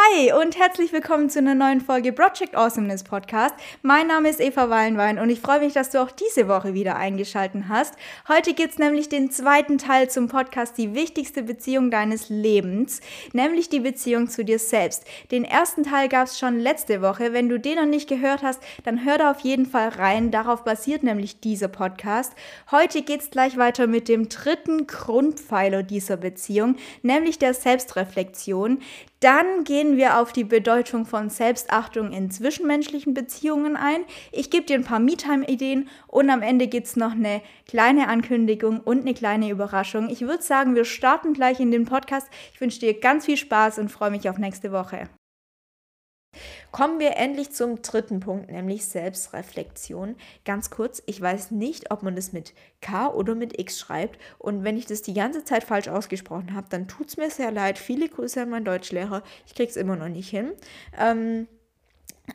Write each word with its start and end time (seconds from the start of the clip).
Hi 0.00 0.32
und 0.32 0.56
herzlich 0.56 0.92
willkommen 0.92 1.28
zu 1.28 1.40
einer 1.40 1.56
neuen 1.56 1.80
Folge 1.80 2.12
Project 2.12 2.54
Awesomeness 2.54 3.02
Podcast. 3.02 3.56
Mein 3.82 4.06
Name 4.06 4.28
ist 4.28 4.38
Eva 4.38 4.70
Wallenwein 4.70 5.18
und 5.18 5.28
ich 5.28 5.40
freue 5.40 5.58
mich, 5.58 5.72
dass 5.72 5.90
du 5.90 6.00
auch 6.00 6.12
diese 6.12 6.46
Woche 6.46 6.72
wieder 6.72 6.94
eingeschaltet 6.94 7.64
hast. 7.68 7.94
Heute 8.28 8.54
gibt 8.54 8.74
es 8.74 8.78
nämlich 8.78 9.08
den 9.08 9.32
zweiten 9.32 9.76
Teil 9.76 10.08
zum 10.08 10.28
Podcast 10.28 10.78
Die 10.78 10.94
wichtigste 10.94 11.42
Beziehung 11.42 11.90
deines 11.90 12.28
Lebens, 12.28 13.00
nämlich 13.32 13.70
die 13.70 13.80
Beziehung 13.80 14.28
zu 14.28 14.44
dir 14.44 14.60
selbst. 14.60 15.02
Den 15.32 15.44
ersten 15.44 15.82
Teil 15.82 16.08
gab 16.08 16.28
es 16.28 16.38
schon 16.38 16.60
letzte 16.60 17.02
Woche. 17.02 17.32
Wenn 17.32 17.48
du 17.48 17.58
den 17.58 17.78
noch 17.78 17.86
nicht 17.86 18.08
gehört 18.08 18.44
hast, 18.44 18.62
dann 18.84 19.04
hör 19.04 19.18
da 19.18 19.32
auf 19.32 19.40
jeden 19.40 19.66
Fall 19.66 19.88
rein. 19.88 20.30
Darauf 20.30 20.62
basiert 20.62 21.02
nämlich 21.02 21.40
dieser 21.40 21.68
Podcast. 21.68 22.34
Heute 22.70 23.02
geht 23.02 23.22
es 23.22 23.30
gleich 23.30 23.56
weiter 23.56 23.88
mit 23.88 24.06
dem 24.06 24.28
dritten 24.28 24.86
Grundpfeiler 24.86 25.82
dieser 25.82 26.16
Beziehung, 26.16 26.76
nämlich 27.02 27.40
der 27.40 27.52
Selbstreflexion. 27.52 28.78
Dann 29.20 29.64
gehen 29.64 29.96
wir 29.96 30.20
auf 30.20 30.32
die 30.32 30.44
Bedeutung 30.44 31.04
von 31.04 31.28
Selbstachtung 31.28 32.12
in 32.12 32.30
zwischenmenschlichen 32.30 33.14
Beziehungen 33.14 33.76
ein. 33.76 34.04
Ich 34.30 34.48
gebe 34.48 34.66
dir 34.66 34.76
ein 34.76 34.84
paar 34.84 35.00
Me-Time-Ideen 35.00 35.88
und 36.06 36.30
am 36.30 36.40
Ende 36.40 36.68
gibt 36.68 36.86
es 36.86 36.94
noch 36.94 37.12
eine 37.12 37.42
kleine 37.66 38.06
Ankündigung 38.06 38.78
und 38.78 39.00
eine 39.00 39.14
kleine 39.14 39.50
Überraschung. 39.50 40.08
Ich 40.08 40.20
würde 40.20 40.42
sagen, 40.44 40.76
wir 40.76 40.84
starten 40.84 41.32
gleich 41.32 41.58
in 41.58 41.72
den 41.72 41.84
Podcast. 41.84 42.28
Ich 42.52 42.60
wünsche 42.60 42.78
dir 42.78 43.00
ganz 43.00 43.24
viel 43.24 43.36
Spaß 43.36 43.78
und 43.78 43.90
freue 43.90 44.12
mich 44.12 44.30
auf 44.30 44.38
nächste 44.38 44.70
Woche. 44.70 45.08
Kommen 46.70 47.00
wir 47.00 47.16
endlich 47.16 47.52
zum 47.52 47.80
dritten 47.80 48.20
Punkt, 48.20 48.50
nämlich 48.50 48.84
Selbstreflexion. 48.86 50.16
Ganz 50.44 50.70
kurz, 50.70 51.02
ich 51.06 51.20
weiß 51.20 51.50
nicht, 51.50 51.90
ob 51.90 52.02
man 52.02 52.14
das 52.14 52.32
mit 52.32 52.52
K 52.80 53.08
oder 53.08 53.34
mit 53.34 53.58
X 53.58 53.78
schreibt. 53.78 54.18
Und 54.38 54.64
wenn 54.64 54.76
ich 54.76 54.86
das 54.86 55.02
die 55.02 55.14
ganze 55.14 55.44
Zeit 55.44 55.64
falsch 55.64 55.88
ausgesprochen 55.88 56.54
habe, 56.54 56.66
dann 56.70 56.86
tut 56.86 57.08
es 57.08 57.16
mir 57.16 57.30
sehr 57.30 57.50
leid. 57.50 57.78
Viele 57.78 58.08
Grüße 58.08 58.42
an 58.42 58.50
meinen 58.50 58.66
Deutschlehrer. 58.66 59.22
Ich 59.46 59.54
kriege 59.54 59.70
es 59.70 59.76
immer 59.76 59.96
noch 59.96 60.08
nicht 60.08 60.28
hin. 60.28 60.52
Ähm, 60.98 61.48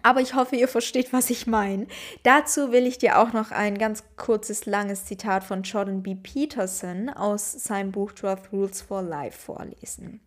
aber 0.01 0.21
ich 0.21 0.33
hoffe, 0.33 0.55
ihr 0.55 0.67
versteht, 0.67 1.13
was 1.13 1.29
ich 1.29 1.45
meine. 1.45 1.85
Dazu 2.23 2.71
will 2.71 2.87
ich 2.87 2.97
dir 2.97 3.19
auch 3.19 3.33
noch 3.33 3.51
ein 3.51 3.77
ganz 3.77 4.03
kurzes, 4.17 4.65
langes 4.65 5.05
Zitat 5.05 5.43
von 5.43 5.61
Jordan 5.61 6.01
B. 6.01 6.15
Peterson 6.15 7.09
aus 7.09 7.51
seinem 7.51 7.91
Buch 7.91 8.13
12 8.13 8.51
Rules 8.51 8.81
for 8.81 9.03
Life 9.03 9.37
vorlesen. 9.37 10.21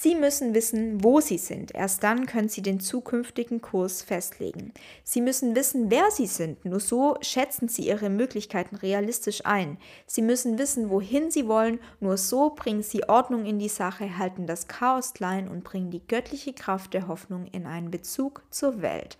Sie 0.00 0.14
müssen 0.14 0.54
wissen, 0.54 1.04
wo 1.04 1.20
Sie 1.20 1.36
sind. 1.36 1.74
Erst 1.74 2.02
dann 2.02 2.24
können 2.24 2.48
Sie 2.48 2.62
den 2.62 2.80
zukünftigen 2.80 3.60
Kurs 3.60 4.00
festlegen. 4.00 4.72
Sie 5.04 5.20
müssen 5.20 5.54
wissen, 5.54 5.90
wer 5.90 6.10
Sie 6.10 6.26
sind. 6.26 6.64
Nur 6.64 6.80
so 6.80 7.16
schätzen 7.20 7.68
Sie 7.68 7.86
Ihre 7.88 8.08
Möglichkeiten 8.08 8.76
realistisch 8.76 9.44
ein. 9.44 9.76
Sie 10.06 10.22
müssen 10.22 10.58
wissen, 10.58 10.88
wohin 10.88 11.30
Sie 11.30 11.46
wollen. 11.46 11.78
Nur 12.00 12.16
so 12.16 12.50
bringen 12.50 12.82
Sie 12.82 13.06
Ordnung 13.06 13.44
in 13.44 13.58
die 13.58 13.68
Sache, 13.68 14.16
halten 14.16 14.46
das 14.46 14.66
Chaos 14.66 15.12
klein 15.12 15.46
und 15.46 15.62
bringen 15.62 15.90
die 15.90 16.04
göttliche 16.04 16.54
Kraft 16.54 16.94
der 16.94 17.06
Hoffnung 17.06 17.46
in 17.46 17.66
einen 17.66 17.90
Bezug 17.90 18.42
zur 18.50 18.80
Welt 18.80 19.18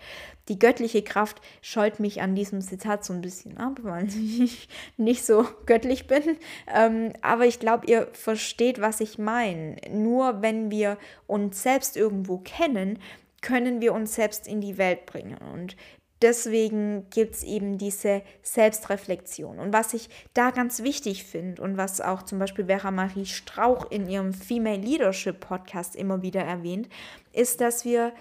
die 0.48 0.58
göttliche 0.58 1.02
Kraft 1.02 1.40
scheut 1.60 2.00
mich 2.00 2.20
an 2.20 2.34
diesem 2.34 2.60
Zitat 2.60 3.04
so 3.04 3.12
ein 3.12 3.20
bisschen 3.20 3.58
ab, 3.58 3.78
weil 3.82 4.08
ich 4.08 4.68
nicht 4.96 5.24
so 5.24 5.46
göttlich 5.66 6.06
bin. 6.06 6.36
Ähm, 6.72 7.12
aber 7.22 7.46
ich 7.46 7.60
glaube, 7.60 7.86
ihr 7.86 8.08
versteht, 8.12 8.80
was 8.80 9.00
ich 9.00 9.18
meine. 9.18 9.76
Nur 9.90 10.42
wenn 10.42 10.70
wir 10.70 10.98
uns 11.26 11.62
selbst 11.62 11.96
irgendwo 11.96 12.38
kennen, 12.38 12.98
können 13.40 13.80
wir 13.80 13.92
uns 13.92 14.14
selbst 14.14 14.46
in 14.46 14.60
die 14.60 14.78
Welt 14.78 15.06
bringen. 15.06 15.38
Und 15.52 15.76
deswegen 16.22 17.08
gibt 17.10 17.34
es 17.34 17.42
eben 17.42 17.78
diese 17.78 18.22
Selbstreflexion. 18.42 19.58
Und 19.58 19.72
was 19.72 19.94
ich 19.94 20.08
da 20.34 20.50
ganz 20.50 20.82
wichtig 20.82 21.24
finde 21.24 21.62
und 21.62 21.76
was 21.76 22.00
auch 22.00 22.22
zum 22.22 22.38
Beispiel 22.38 22.66
Vera 22.66 22.90
Marie 22.90 23.26
Strauch 23.26 23.90
in 23.90 24.08
ihrem 24.08 24.32
Female 24.32 24.80
Leadership 24.80 25.40
Podcast 25.40 25.96
immer 25.96 26.22
wieder 26.22 26.42
erwähnt, 26.42 26.88
ist, 27.32 27.60
dass 27.60 27.84
wir 27.84 28.12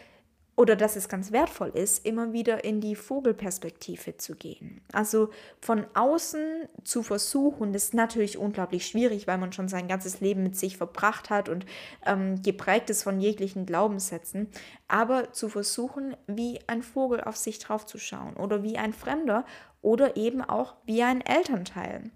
oder 0.61 0.75
dass 0.75 0.95
es 0.95 1.09
ganz 1.09 1.31
wertvoll 1.31 1.69
ist, 1.69 2.05
immer 2.05 2.33
wieder 2.33 2.63
in 2.63 2.81
die 2.81 2.95
Vogelperspektive 2.95 4.17
zu 4.17 4.35
gehen. 4.35 4.79
Also 4.93 5.31
von 5.59 5.87
außen 5.95 6.67
zu 6.83 7.01
versuchen, 7.01 7.73
das 7.73 7.85
ist 7.85 7.93
natürlich 7.95 8.37
unglaublich 8.37 8.85
schwierig, 8.85 9.25
weil 9.25 9.39
man 9.39 9.53
schon 9.53 9.67
sein 9.67 9.87
ganzes 9.87 10.19
Leben 10.19 10.43
mit 10.43 10.55
sich 10.55 10.77
verbracht 10.77 11.31
hat 11.31 11.49
und 11.49 11.65
ähm, 12.05 12.43
geprägt 12.43 12.91
ist 12.91 13.01
von 13.01 13.19
jeglichen 13.19 13.65
Glaubenssätzen. 13.65 14.49
Aber 14.87 15.33
zu 15.33 15.49
versuchen, 15.49 16.15
wie 16.27 16.59
ein 16.67 16.83
Vogel 16.83 17.21
auf 17.21 17.37
sich 17.37 17.57
draufzuschauen 17.57 18.35
oder 18.35 18.61
wie 18.61 18.77
ein 18.77 18.93
Fremder 18.93 19.45
oder 19.81 20.15
eben 20.15 20.43
auch 20.43 20.75
wie 20.85 21.01
ein 21.01 21.21
Elternteil. 21.21 22.11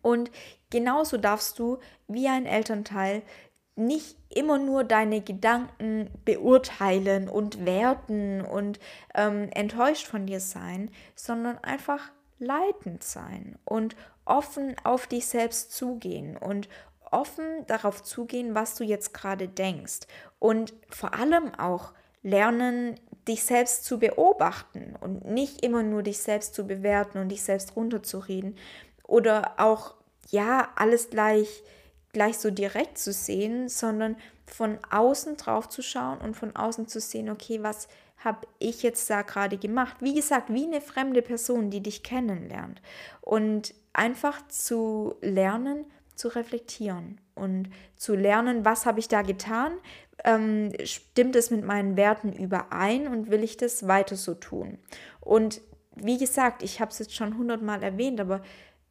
Und 0.00 0.30
genauso 0.70 1.18
darfst 1.18 1.58
du 1.58 1.78
wie 2.06 2.28
ein 2.28 2.46
Elternteil 2.46 3.22
nicht 3.78 4.16
immer 4.28 4.58
nur 4.58 4.84
deine 4.84 5.20
Gedanken 5.20 6.10
beurteilen 6.24 7.28
und 7.28 7.64
werten 7.64 8.42
und 8.42 8.78
ähm, 9.14 9.48
enttäuscht 9.54 10.06
von 10.06 10.26
dir 10.26 10.40
sein, 10.40 10.90
sondern 11.14 11.58
einfach 11.58 12.10
leitend 12.38 13.02
sein 13.02 13.58
und 13.64 13.96
offen 14.24 14.76
auf 14.84 15.06
dich 15.06 15.26
selbst 15.26 15.72
zugehen 15.72 16.36
und 16.36 16.68
offen 17.10 17.66
darauf 17.66 18.02
zugehen, 18.02 18.54
was 18.54 18.74
du 18.74 18.84
jetzt 18.84 19.14
gerade 19.14 19.48
denkst. 19.48 20.00
Und 20.38 20.74
vor 20.90 21.14
allem 21.14 21.54
auch 21.54 21.92
lernen, 22.22 23.00
dich 23.26 23.44
selbst 23.44 23.84
zu 23.84 23.98
beobachten 23.98 24.96
und 25.00 25.24
nicht 25.24 25.64
immer 25.64 25.82
nur 25.82 26.02
dich 26.02 26.18
selbst 26.18 26.54
zu 26.54 26.66
bewerten 26.66 27.18
und 27.18 27.28
dich 27.28 27.42
selbst 27.42 27.76
runterzureden 27.76 28.56
oder 29.04 29.54
auch 29.58 29.94
ja 30.30 30.68
alles 30.76 31.10
gleich 31.10 31.62
gleich 32.18 32.38
so 32.38 32.50
direkt 32.50 32.98
zu 32.98 33.12
sehen, 33.12 33.68
sondern 33.68 34.16
von 34.44 34.80
außen 34.90 35.36
drauf 35.36 35.68
zu 35.68 35.82
schauen 35.82 36.18
und 36.18 36.34
von 36.34 36.56
außen 36.56 36.88
zu 36.88 36.98
sehen, 36.98 37.30
okay, 37.30 37.62
was 37.62 37.86
habe 38.16 38.48
ich 38.58 38.82
jetzt 38.82 39.08
da 39.08 39.22
gerade 39.22 39.56
gemacht? 39.56 39.98
Wie 40.00 40.14
gesagt, 40.14 40.52
wie 40.52 40.64
eine 40.64 40.80
fremde 40.80 41.22
Person, 41.22 41.70
die 41.70 41.80
dich 41.80 42.02
kennenlernt. 42.02 42.82
Und 43.20 43.72
einfach 43.92 44.48
zu 44.48 45.14
lernen, 45.20 45.84
zu 46.16 46.26
reflektieren 46.26 47.20
und 47.36 47.70
zu 47.94 48.16
lernen, 48.16 48.64
was 48.64 48.84
habe 48.84 48.98
ich 48.98 49.06
da 49.06 49.22
getan? 49.22 49.74
Ähm, 50.24 50.72
stimmt 50.82 51.36
es 51.36 51.52
mit 51.52 51.64
meinen 51.64 51.96
Werten 51.96 52.32
überein 52.32 53.06
und 53.06 53.30
will 53.30 53.44
ich 53.44 53.58
das 53.58 53.86
weiter 53.86 54.16
so 54.16 54.34
tun? 54.34 54.78
Und 55.20 55.60
wie 55.94 56.18
gesagt, 56.18 56.64
ich 56.64 56.80
habe 56.80 56.90
es 56.90 56.98
jetzt 56.98 57.14
schon 57.14 57.38
hundertmal 57.38 57.84
erwähnt, 57.84 58.20
aber 58.20 58.42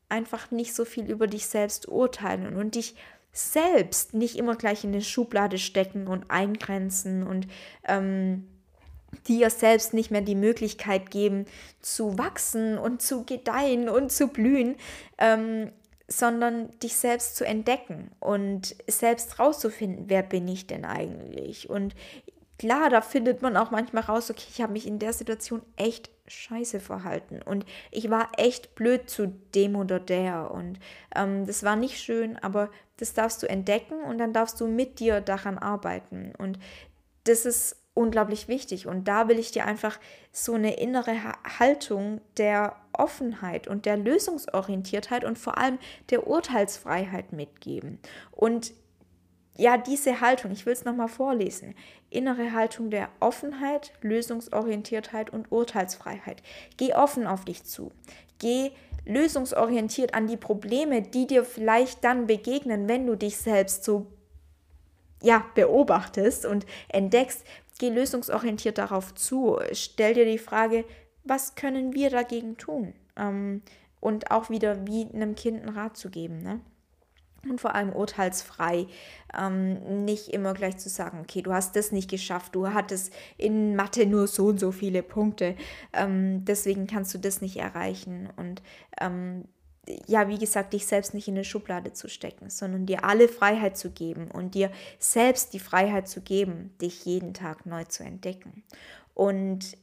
einfach 0.09 0.51
nicht 0.51 0.73
so 0.73 0.85
viel 0.85 1.09
über 1.09 1.27
dich 1.27 1.47
selbst 1.47 1.87
urteilen 1.87 2.55
und 2.55 2.75
dich 2.75 2.95
selbst 3.37 4.13
nicht 4.13 4.35
immer 4.35 4.55
gleich 4.55 4.83
in 4.83 4.91
eine 4.91 5.01
Schublade 5.01 5.59
stecken 5.59 6.07
und 6.07 6.31
eingrenzen 6.31 7.25
und 7.25 7.47
ähm, 7.87 8.47
dir 9.27 9.49
selbst 9.49 9.93
nicht 9.93 10.09
mehr 10.09 10.21
die 10.21 10.35
Möglichkeit 10.35 11.11
geben 11.11 11.45
zu 11.79 12.17
wachsen 12.17 12.77
und 12.77 13.01
zu 13.01 13.25
gedeihen 13.25 13.89
und 13.89 14.11
zu 14.11 14.27
blühen, 14.27 14.75
ähm, 15.19 15.71
sondern 16.07 16.71
dich 16.79 16.95
selbst 16.95 17.35
zu 17.35 17.45
entdecken 17.45 18.11
und 18.19 18.75
selbst 18.87 19.39
rauszufinden, 19.39 20.05
wer 20.07 20.23
bin 20.23 20.47
ich 20.47 20.65
denn 20.65 20.85
eigentlich? 20.85 21.69
Und 21.69 21.95
klar, 22.57 22.89
da 22.89 23.01
findet 23.01 23.41
man 23.41 23.55
auch 23.55 23.71
manchmal 23.71 24.03
raus, 24.03 24.31
okay, 24.31 24.47
ich 24.49 24.61
habe 24.61 24.73
mich 24.73 24.87
in 24.87 24.99
der 24.99 25.13
Situation 25.13 25.61
echt 25.75 26.09
scheiße 26.27 26.79
verhalten. 26.79 27.41
Und 27.41 27.65
ich 27.91 28.09
war 28.09 28.29
echt 28.38 28.75
blöd 28.75 29.09
zu 29.09 29.27
dem 29.55 29.75
oder 29.75 29.99
der. 29.99 30.51
Und 30.51 30.79
ähm, 31.15 31.45
das 31.45 31.63
war 31.63 31.75
nicht 31.75 31.99
schön, 31.99 32.38
aber 32.38 32.69
das 32.97 33.13
darfst 33.13 33.43
du 33.43 33.49
entdecken 33.49 34.02
und 34.03 34.17
dann 34.17 34.34
darfst 34.34 34.59
du 34.59 34.67
mit 34.67 34.99
dir 34.99 35.22
daran 35.22 35.57
arbeiten. 35.57 36.34
Und 36.37 36.59
das 37.25 37.46
ist 37.46 37.78
unglaublich 37.93 38.47
wichtig. 38.47 38.87
Und 38.87 39.07
da 39.07 39.28
will 39.28 39.40
ich 39.40 39.52
dir 39.52 39.66
einfach 39.66 39.99
so 40.31 40.53
eine 40.53 40.79
innere 40.79 41.16
Haltung 41.59 42.22
der 42.37 42.75
Offenheit 42.93 43.67
und 43.67 43.85
der 43.85 43.97
Lösungsorientiertheit 43.97 45.23
und 45.23 45.37
vor 45.37 45.57
allem 45.57 45.79
der 46.09 46.28
Urteilsfreiheit 46.28 47.34
mitgeben. 47.34 47.99
Und 48.31 48.72
ja, 49.57 49.77
diese 49.77 50.21
Haltung, 50.21 50.51
ich 50.51 50.65
will 50.65 50.73
es 50.73 50.85
nochmal 50.85 51.07
vorlesen, 51.07 51.73
innere 52.09 52.53
Haltung 52.53 52.89
der 52.89 53.09
Offenheit, 53.19 53.91
Lösungsorientiertheit 54.01 55.31
und 55.31 55.51
Urteilsfreiheit. 55.51 56.43
Geh 56.77 56.93
offen 56.93 57.25
auf 57.25 57.43
dich 57.43 57.63
zu. 57.63 57.91
Geh 58.39 58.71
lösungsorientiert 59.05 60.13
an 60.13 60.27
die 60.27 60.37
Probleme, 60.37 61.01
die 61.01 61.27
dir 61.27 61.43
vielleicht 61.43 62.03
dann 62.03 62.27
begegnen, 62.27 62.87
wenn 62.87 63.07
du 63.07 63.15
dich 63.15 63.37
selbst 63.37 63.83
so 63.83 64.05
ja, 65.23 65.43
beobachtest 65.55 66.45
und 66.45 66.65
entdeckst. 66.89 67.43
Geh 67.79 67.89
lösungsorientiert 67.89 68.77
darauf 68.77 69.15
zu. 69.15 69.59
Stell 69.71 70.13
dir 70.13 70.25
die 70.25 70.37
Frage, 70.37 70.85
was 71.23 71.55
können 71.55 71.93
wir 71.93 72.09
dagegen 72.09 72.57
tun? 72.57 72.93
Ähm, 73.15 73.61
und 73.99 74.29
auch 74.31 74.49
wieder 74.49 74.85
wie 74.85 75.07
einem 75.11 75.35
Kind 75.35 75.61
einen 75.61 75.75
Rat 75.75 75.97
zu 75.97 76.09
geben. 76.09 76.41
Ne? 76.43 76.59
Und 77.43 77.61
vor 77.61 77.75
allem 77.75 77.93
urteilsfrei. 77.93 78.87
Ähm, 79.37 80.05
nicht 80.05 80.29
immer 80.29 80.53
gleich 80.53 80.78
zu 80.78 80.89
sagen, 80.89 81.19
okay, 81.22 81.41
du 81.41 81.53
hast 81.53 81.75
das 81.75 81.91
nicht 81.91 82.09
geschafft, 82.09 82.55
du 82.55 82.73
hattest 82.73 83.13
in 83.37 83.75
Mathe 83.75 84.05
nur 84.05 84.28
so 84.28 84.47
und 84.47 84.59
so 84.59 84.72
viele 84.72 85.03
Punkte, 85.03 85.55
ähm, 85.93 86.45
deswegen 86.45 86.87
kannst 86.87 87.13
du 87.13 87.17
das 87.17 87.41
nicht 87.41 87.57
erreichen. 87.57 88.29
Und 88.37 88.61
ähm, 88.99 89.45
ja, 90.05 90.28
wie 90.28 90.37
gesagt, 90.37 90.73
dich 90.73 90.85
selbst 90.85 91.13
nicht 91.13 91.28
in 91.28 91.35
eine 91.35 91.43
Schublade 91.43 91.93
zu 91.93 92.09
stecken, 92.09 92.49
sondern 92.49 92.85
dir 92.85 93.05
alle 93.05 93.28
Freiheit 93.28 93.78
zu 93.78 93.91
geben 93.91 94.29
und 94.29 94.55
dir 94.55 94.72
selbst 94.99 95.53
die 95.53 95.59
Freiheit 95.59 96.07
zu 96.07 96.22
geben, 96.22 96.73
dich 96.81 97.05
jeden 97.05 97.33
Tag 97.33 97.66
neu 97.66 97.83
zu 97.85 98.03
entdecken. 98.03 98.63
Und 99.13 99.78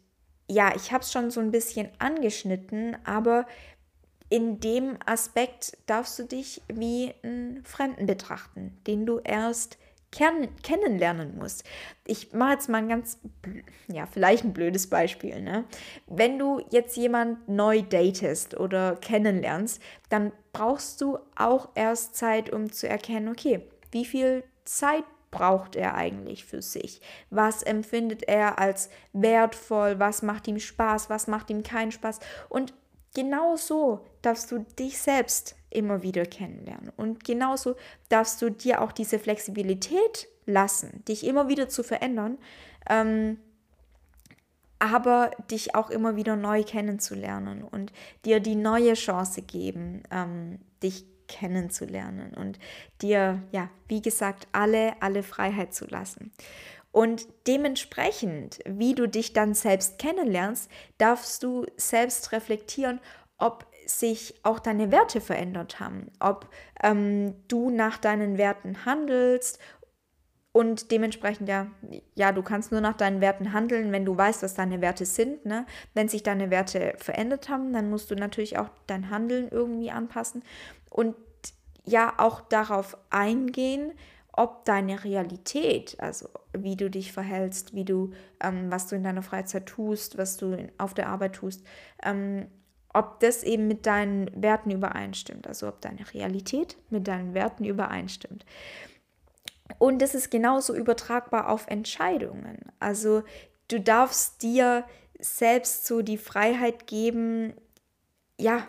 ja, 0.49 0.75
ich 0.77 0.93
habe 0.93 1.03
es 1.03 1.11
schon 1.11 1.31
so 1.31 1.41
ein 1.41 1.51
bisschen 1.51 1.89
angeschnitten, 1.99 2.97
aber 3.05 3.47
in 4.29 4.61
dem 4.61 4.99
Aspekt 5.05 5.77
darfst 5.87 6.19
du 6.19 6.25
dich 6.25 6.63
wie 6.69 7.15
einen 7.23 7.65
Fremden 7.65 8.07
betrachten, 8.07 8.77
den 8.87 9.07
du 9.07 9.19
erst 9.19 9.79
kennenlernen 10.63 11.37
musst. 11.37 11.65
Ich 12.07 12.33
mache 12.33 12.53
jetzt 12.53 12.69
mal 12.69 12.79
ein 12.79 12.89
ganz, 12.89 13.19
ja, 13.89 14.07
vielleicht 14.07 14.45
ein 14.45 14.53
blödes 14.53 14.89
Beispiel. 14.89 15.43
Ne? 15.43 15.65
Wenn 16.07 16.39
du 16.39 16.61
jetzt 16.71 16.97
jemand 16.97 17.49
neu 17.49 17.83
datest 17.83 18.57
oder 18.57 18.97
kennenlernst, 18.97 19.83
dann 20.09 20.33
brauchst 20.53 21.01
du 21.01 21.19
auch 21.35 21.71
erst 21.75 22.15
Zeit, 22.15 22.53
um 22.53 22.71
zu 22.71 22.89
erkennen, 22.89 23.29
okay, 23.29 23.63
wie 23.91 24.05
viel 24.05 24.45
Zeit 24.65 25.05
braucht 25.33 25.75
er 25.75 25.97
eigentlich 25.97 26.45
für 26.45 26.63
sich? 26.63 27.01
Was 27.31 27.65
empfindet 27.65 28.23
er 28.29 28.61
als 28.61 28.89
wertvoll? 29.13 29.99
Was 29.99 30.23
macht 30.23 30.47
ihm 30.47 30.61
Spaß? 30.61 31.11
Was 31.11 31.27
macht 31.27 31.51
ihm 31.51 31.65
keinen 31.65 31.91
Spaß? 31.91 32.21
Und 32.49 32.73
genau 33.15 33.57
so 33.57 34.05
darfst 34.23 34.51
du 34.53 34.59
dich 34.79 34.99
selbst 34.99 35.57
immer 35.71 36.03
wieder 36.03 36.25
kennenlernen. 36.25 36.93
Und 36.97 37.25
genauso 37.25 37.77
darfst 38.09 38.41
du 38.43 38.51
dir 38.51 38.83
auch 38.83 38.93
diese 38.93 39.19
Flexibilität 39.19 40.29
lassen, 40.47 41.05
dich 41.07 41.27
immer 41.27 41.49
wieder 41.49 41.69
zu 41.69 41.83
verändern, 41.83 42.39
ähm, 42.89 43.39
aber 44.79 45.31
dich 45.51 45.75
auch 45.75 45.91
immer 45.91 46.17
wieder 46.17 46.37
neu 46.37 46.63
kennenzulernen 46.63 47.63
und 47.63 47.93
dir 48.25 48.41
die 48.41 48.57
neue 48.57 48.95
Chance 48.95 49.43
geben, 49.43 50.03
ähm, 50.11 50.59
dich 50.83 51.07
kennenzulernen 51.27 52.35
und 52.35 52.59
dir, 53.01 53.43
ja, 53.51 53.71
wie 53.89 54.03
gesagt, 54.03 54.47
alle, 54.53 55.01
alle 55.01 55.23
Freiheit 55.23 55.73
zu 55.73 55.87
lassen. 55.87 56.33
Und 56.95 57.27
dementsprechend, 57.49 58.61
wie 58.67 58.95
du 58.95 59.09
dich 59.09 59.33
dann 59.33 59.55
selbst 59.55 59.99
kennenlernst, 59.99 60.71
darfst 60.97 61.43
du 61.43 61.67
selbst 61.77 62.31
reflektieren, 62.31 63.01
ob 63.37 63.67
sich 63.85 64.39
auch 64.45 64.61
deine 64.61 64.93
Werte 64.93 65.21
verändert 65.21 65.81
haben, 65.81 66.13
ob 66.21 66.49
ähm, 66.81 67.35
du 67.49 67.71
nach 67.71 67.99
deinen 67.99 68.39
Werten 68.39 68.85
handelst 68.85 69.59
und 70.53 70.93
dementsprechend 70.93 71.49
ja, 71.49 71.67
ja, 72.15 72.31
du 72.31 72.45
kannst 72.45 72.71
nur 72.71 72.81
nach 72.81 72.97
deinen 72.97 73.21
Werten 73.21 73.53
handeln, 73.53 73.91
wenn 73.91 74.05
du 74.05 74.17
weißt, 74.17 74.45
was 74.45 74.55
deine 74.55 74.81
Werte 74.81 75.05
sind. 75.05 75.45
Ne? 75.45 75.67
Wenn 75.95 76.09
sich 76.09 76.23
deine 76.23 76.51
Werte 76.51 76.95
verändert 76.99 77.49
haben, 77.49 77.73
dann 77.73 77.91
musst 77.91 78.13
du 78.13 78.15
natürlich 78.15 78.57
auch 78.57 78.69
dein 78.87 79.11
Handeln 79.11 79.49
irgendwie 79.51 79.91
anpassen 79.91 80.45
und 80.91 81.17
ja 81.85 82.15
auch 82.19 82.41
darauf 82.41 82.97
eingehen, 83.11 83.95
ob 84.37 84.65
deine 84.65 85.05
Realität, 85.05 85.97
also 85.99 86.29
wie 86.53 86.77
du 86.77 86.91
dich 86.91 87.13
verhältst, 87.13 87.75
wie 87.75 87.85
du, 87.85 88.13
ähm, 88.41 88.71
was 88.71 88.89
du 88.89 88.97
in 88.97 89.05
deiner 89.05 89.23
Freizeit 89.23 89.67
tust, 89.67 90.19
was 90.19 90.37
du 90.37 90.53
in, 90.53 90.73
auf 90.79 90.95
der 90.95 91.09
Arbeit 91.09 91.37
tust, 91.37 91.65
ähm, 92.03 92.47
ob 92.93 93.21
das 93.21 93.43
eben 93.43 93.69
mit 93.69 93.87
deinen 93.87 94.31
Werten 94.41 94.71
übereinstimmt, 94.71 95.47
also 95.47 95.69
ob 95.69 95.81
deine 95.81 96.13
Realität 96.13 96.77
mit 96.91 97.09
deinen 97.09 97.35
Werten 97.35 97.65
übereinstimmt. 97.65 98.45
Und 99.79 100.03
das 100.03 100.15
ist 100.15 100.31
genauso 100.31 100.75
übertragbar 100.75 101.49
auf 101.49 101.67
Entscheidungen. 101.69 102.59
Also 102.81 103.23
du 103.69 103.81
darfst 103.81 104.43
dir 104.43 104.85
selbst 105.19 105.87
so 105.87 106.03
die 106.03 106.19
Freiheit 106.19 106.87
geben, 106.87 107.55
ja, 108.39 108.67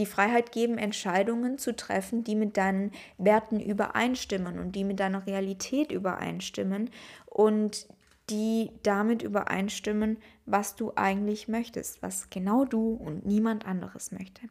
die 0.00 0.06
Freiheit 0.06 0.50
geben, 0.50 0.78
Entscheidungen 0.78 1.58
zu 1.58 1.76
treffen, 1.76 2.24
die 2.24 2.34
mit 2.34 2.56
deinen 2.56 2.90
Werten 3.18 3.60
übereinstimmen 3.60 4.58
und 4.58 4.74
die 4.74 4.84
mit 4.84 4.98
deiner 4.98 5.26
Realität 5.26 5.92
übereinstimmen 5.92 6.90
und 7.26 7.86
die 8.30 8.70
damit 8.82 9.22
übereinstimmen, 9.22 10.18
was 10.46 10.74
du 10.74 10.92
eigentlich 10.96 11.48
möchtest, 11.48 12.02
was 12.02 12.30
genau 12.30 12.64
du 12.64 12.94
und 12.94 13.26
niemand 13.26 13.66
anderes 13.66 14.12
möchte. 14.12 14.42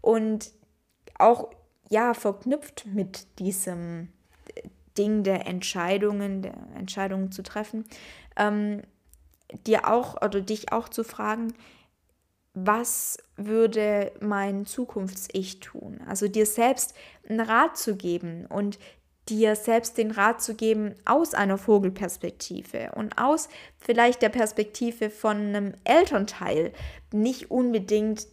Und 0.00 0.52
auch 1.18 1.50
ja, 1.88 2.14
verknüpft 2.14 2.86
mit 2.86 3.38
diesem 3.38 4.08
Ding 4.98 5.22
der 5.22 5.46
Entscheidungen, 5.46 6.42
der 6.42 6.54
Entscheidungen 6.76 7.32
zu 7.32 7.42
treffen, 7.42 7.84
ähm, 8.36 8.82
dir 9.66 9.88
auch 9.88 10.20
oder 10.22 10.40
dich 10.40 10.72
auch 10.72 10.88
zu 10.88 11.04
fragen, 11.04 11.54
was 12.54 13.18
würde 13.36 14.12
mein 14.20 14.66
Zukunfts-Ich 14.66 15.60
tun? 15.60 16.00
Also 16.06 16.28
dir 16.28 16.46
selbst 16.46 16.94
einen 17.28 17.40
Rat 17.40 17.76
zu 17.76 17.96
geben 17.96 18.46
und 18.46 18.78
dir 19.28 19.54
selbst 19.56 19.98
den 19.98 20.10
Rat 20.10 20.42
zu 20.42 20.54
geben 20.54 20.94
aus 21.04 21.32
einer 21.32 21.56
Vogelperspektive 21.56 22.92
und 22.94 23.18
aus 23.18 23.48
vielleicht 23.78 24.20
der 24.20 24.30
Perspektive 24.30 25.10
von 25.10 25.36
einem 25.36 25.74
Elternteil, 25.84 26.72
nicht 27.12 27.50
unbedingt 27.50 28.26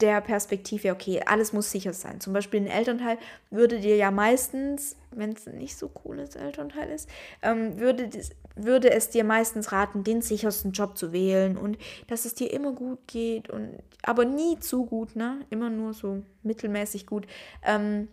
der 0.00 0.20
Perspektive, 0.20 0.92
okay, 0.92 1.22
alles 1.24 1.52
muss 1.52 1.70
sicher 1.70 1.92
sein. 1.92 2.20
Zum 2.20 2.32
Beispiel 2.32 2.60
ein 2.60 2.66
Elternteil 2.66 3.18
würde 3.50 3.80
dir 3.80 3.96
ja 3.96 4.10
meistens, 4.10 4.96
wenn 5.10 5.32
es 5.32 5.46
ein 5.46 5.56
nicht 5.56 5.76
so 5.76 5.88
cooles 5.88 6.36
Elternteil 6.36 6.90
ist, 6.90 7.08
ähm, 7.42 7.78
würde, 7.78 8.10
würde 8.56 8.90
es 8.90 9.08
dir 9.08 9.24
meistens 9.24 9.72
raten, 9.72 10.04
den 10.04 10.20
sichersten 10.20 10.72
Job 10.72 10.98
zu 10.98 11.12
wählen 11.12 11.56
und 11.56 11.78
dass 12.08 12.26
es 12.26 12.34
dir 12.34 12.52
immer 12.52 12.72
gut 12.72 12.98
geht 13.06 13.48
und 13.48 13.78
aber 14.02 14.24
nie 14.24 14.58
zu 14.60 14.84
gut, 14.84 15.16
ne? 15.16 15.40
Immer 15.50 15.70
nur 15.70 15.94
so 15.94 16.22
mittelmäßig 16.42 17.06
gut. 17.06 17.26
Ähm, 17.62 18.08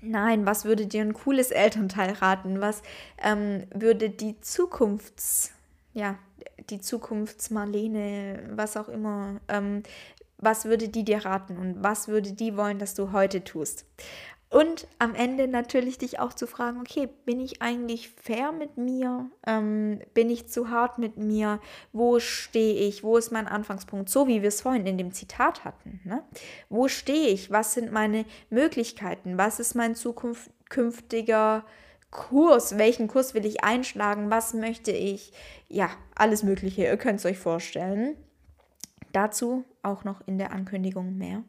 nein, 0.00 0.46
was 0.46 0.64
würde 0.64 0.86
dir 0.86 1.02
ein 1.02 1.14
cooles 1.14 1.50
Elternteil 1.50 2.12
raten? 2.12 2.60
Was 2.60 2.82
ähm, 3.22 3.64
würde 3.72 4.10
die 4.10 4.40
Zukunfts, 4.40 5.52
ja, 5.92 6.18
die 6.70 6.80
Zukunftsmarlene, 6.80 8.50
was 8.52 8.76
auch 8.76 8.88
immer, 8.88 9.40
ähm, 9.48 9.82
was 10.38 10.66
würde 10.66 10.88
die 10.88 11.04
dir 11.04 11.24
raten 11.24 11.56
und 11.56 11.82
was 11.82 12.08
würde 12.08 12.32
die 12.32 12.56
wollen, 12.56 12.78
dass 12.78 12.94
du 12.94 13.12
heute 13.12 13.44
tust? 13.44 13.86
Und 14.48 14.86
am 15.00 15.14
Ende 15.16 15.48
natürlich 15.48 15.98
dich 15.98 16.20
auch 16.20 16.32
zu 16.32 16.46
fragen, 16.46 16.80
okay, 16.80 17.08
bin 17.24 17.40
ich 17.40 17.62
eigentlich 17.62 18.10
fair 18.10 18.52
mit 18.52 18.76
mir? 18.76 19.28
Ähm, 19.44 20.00
bin 20.14 20.30
ich 20.30 20.48
zu 20.48 20.70
hart 20.70 20.98
mit 20.98 21.16
mir? 21.16 21.60
Wo 21.92 22.20
stehe 22.20 22.74
ich? 22.74 23.02
Wo 23.02 23.16
ist 23.16 23.32
mein 23.32 23.48
Anfangspunkt? 23.48 24.08
So 24.08 24.28
wie 24.28 24.42
wir 24.42 24.48
es 24.48 24.60
vorhin 24.60 24.86
in 24.86 24.98
dem 24.98 25.12
Zitat 25.12 25.64
hatten. 25.64 26.00
Ne? 26.04 26.22
Wo 26.68 26.86
stehe 26.86 27.28
ich? 27.28 27.50
Was 27.50 27.74
sind 27.74 27.90
meine 27.90 28.24
Möglichkeiten? 28.48 29.36
Was 29.36 29.58
ist 29.58 29.74
mein 29.74 29.96
zukünftiger 29.96 31.64
Kurs? 32.12 32.78
Welchen 32.78 33.08
Kurs 33.08 33.34
will 33.34 33.44
ich 33.44 33.64
einschlagen? 33.64 34.30
Was 34.30 34.54
möchte 34.54 34.92
ich? 34.92 35.32
Ja, 35.68 35.90
alles 36.14 36.44
Mögliche. 36.44 36.82
Ihr 36.84 36.96
könnt 36.96 37.18
es 37.18 37.26
euch 37.26 37.38
vorstellen. 37.38 38.16
Dazu 39.12 39.64
auch 39.86 40.04
noch 40.04 40.20
in 40.26 40.38
der 40.38 40.52
Ankündigung 40.52 41.16
mehr. 41.16 41.42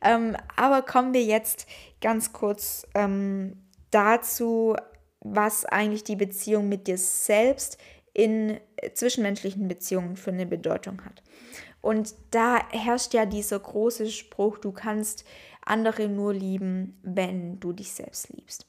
Ähm, 0.00 0.36
aber 0.56 0.82
kommen 0.82 1.12
wir 1.14 1.22
jetzt 1.22 1.66
ganz 2.00 2.32
kurz 2.32 2.86
ähm, 2.94 3.56
dazu, 3.90 4.76
was 5.20 5.64
eigentlich 5.64 6.04
die 6.04 6.16
Beziehung 6.16 6.68
mit 6.68 6.86
dir 6.86 6.98
selbst 6.98 7.78
in 8.12 8.58
zwischenmenschlichen 8.94 9.68
Beziehungen 9.68 10.16
für 10.16 10.30
eine 10.30 10.46
Bedeutung 10.46 11.04
hat. 11.04 11.22
Und 11.82 12.14
da 12.30 12.58
herrscht 12.70 13.14
ja 13.14 13.26
dieser 13.26 13.58
große 13.58 14.10
Spruch, 14.10 14.58
du 14.58 14.72
kannst 14.72 15.24
andere 15.64 16.08
nur 16.08 16.34
lieben, 16.34 16.98
wenn 17.02 17.60
du 17.60 17.72
dich 17.72 17.92
selbst 17.92 18.28
liebst. 18.30 18.66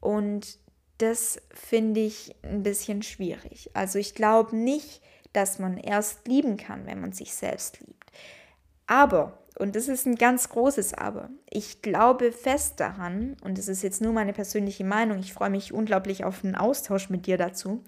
Und 0.00 0.58
das 0.98 1.40
finde 1.52 2.00
ich 2.00 2.34
ein 2.42 2.62
bisschen 2.62 3.02
schwierig. 3.02 3.70
Also 3.74 3.98
ich 3.98 4.14
glaube 4.14 4.56
nicht, 4.56 5.02
dass 5.32 5.58
man 5.58 5.76
erst 5.76 6.26
lieben 6.26 6.56
kann, 6.56 6.86
wenn 6.86 7.00
man 7.00 7.12
sich 7.12 7.34
selbst 7.34 7.80
liebt. 7.80 7.99
Aber, 8.90 9.38
und 9.56 9.76
das 9.76 9.86
ist 9.86 10.04
ein 10.04 10.16
ganz 10.16 10.48
großes 10.48 10.94
Aber, 10.94 11.30
ich 11.48 11.80
glaube 11.80 12.32
fest 12.32 12.80
daran, 12.80 13.36
und 13.44 13.56
das 13.56 13.68
ist 13.68 13.84
jetzt 13.84 14.00
nur 14.00 14.12
meine 14.12 14.32
persönliche 14.32 14.82
Meinung, 14.82 15.20
ich 15.20 15.32
freue 15.32 15.48
mich 15.48 15.72
unglaublich 15.72 16.24
auf 16.24 16.44
einen 16.44 16.56
Austausch 16.56 17.08
mit 17.08 17.26
dir 17.26 17.38
dazu, 17.38 17.84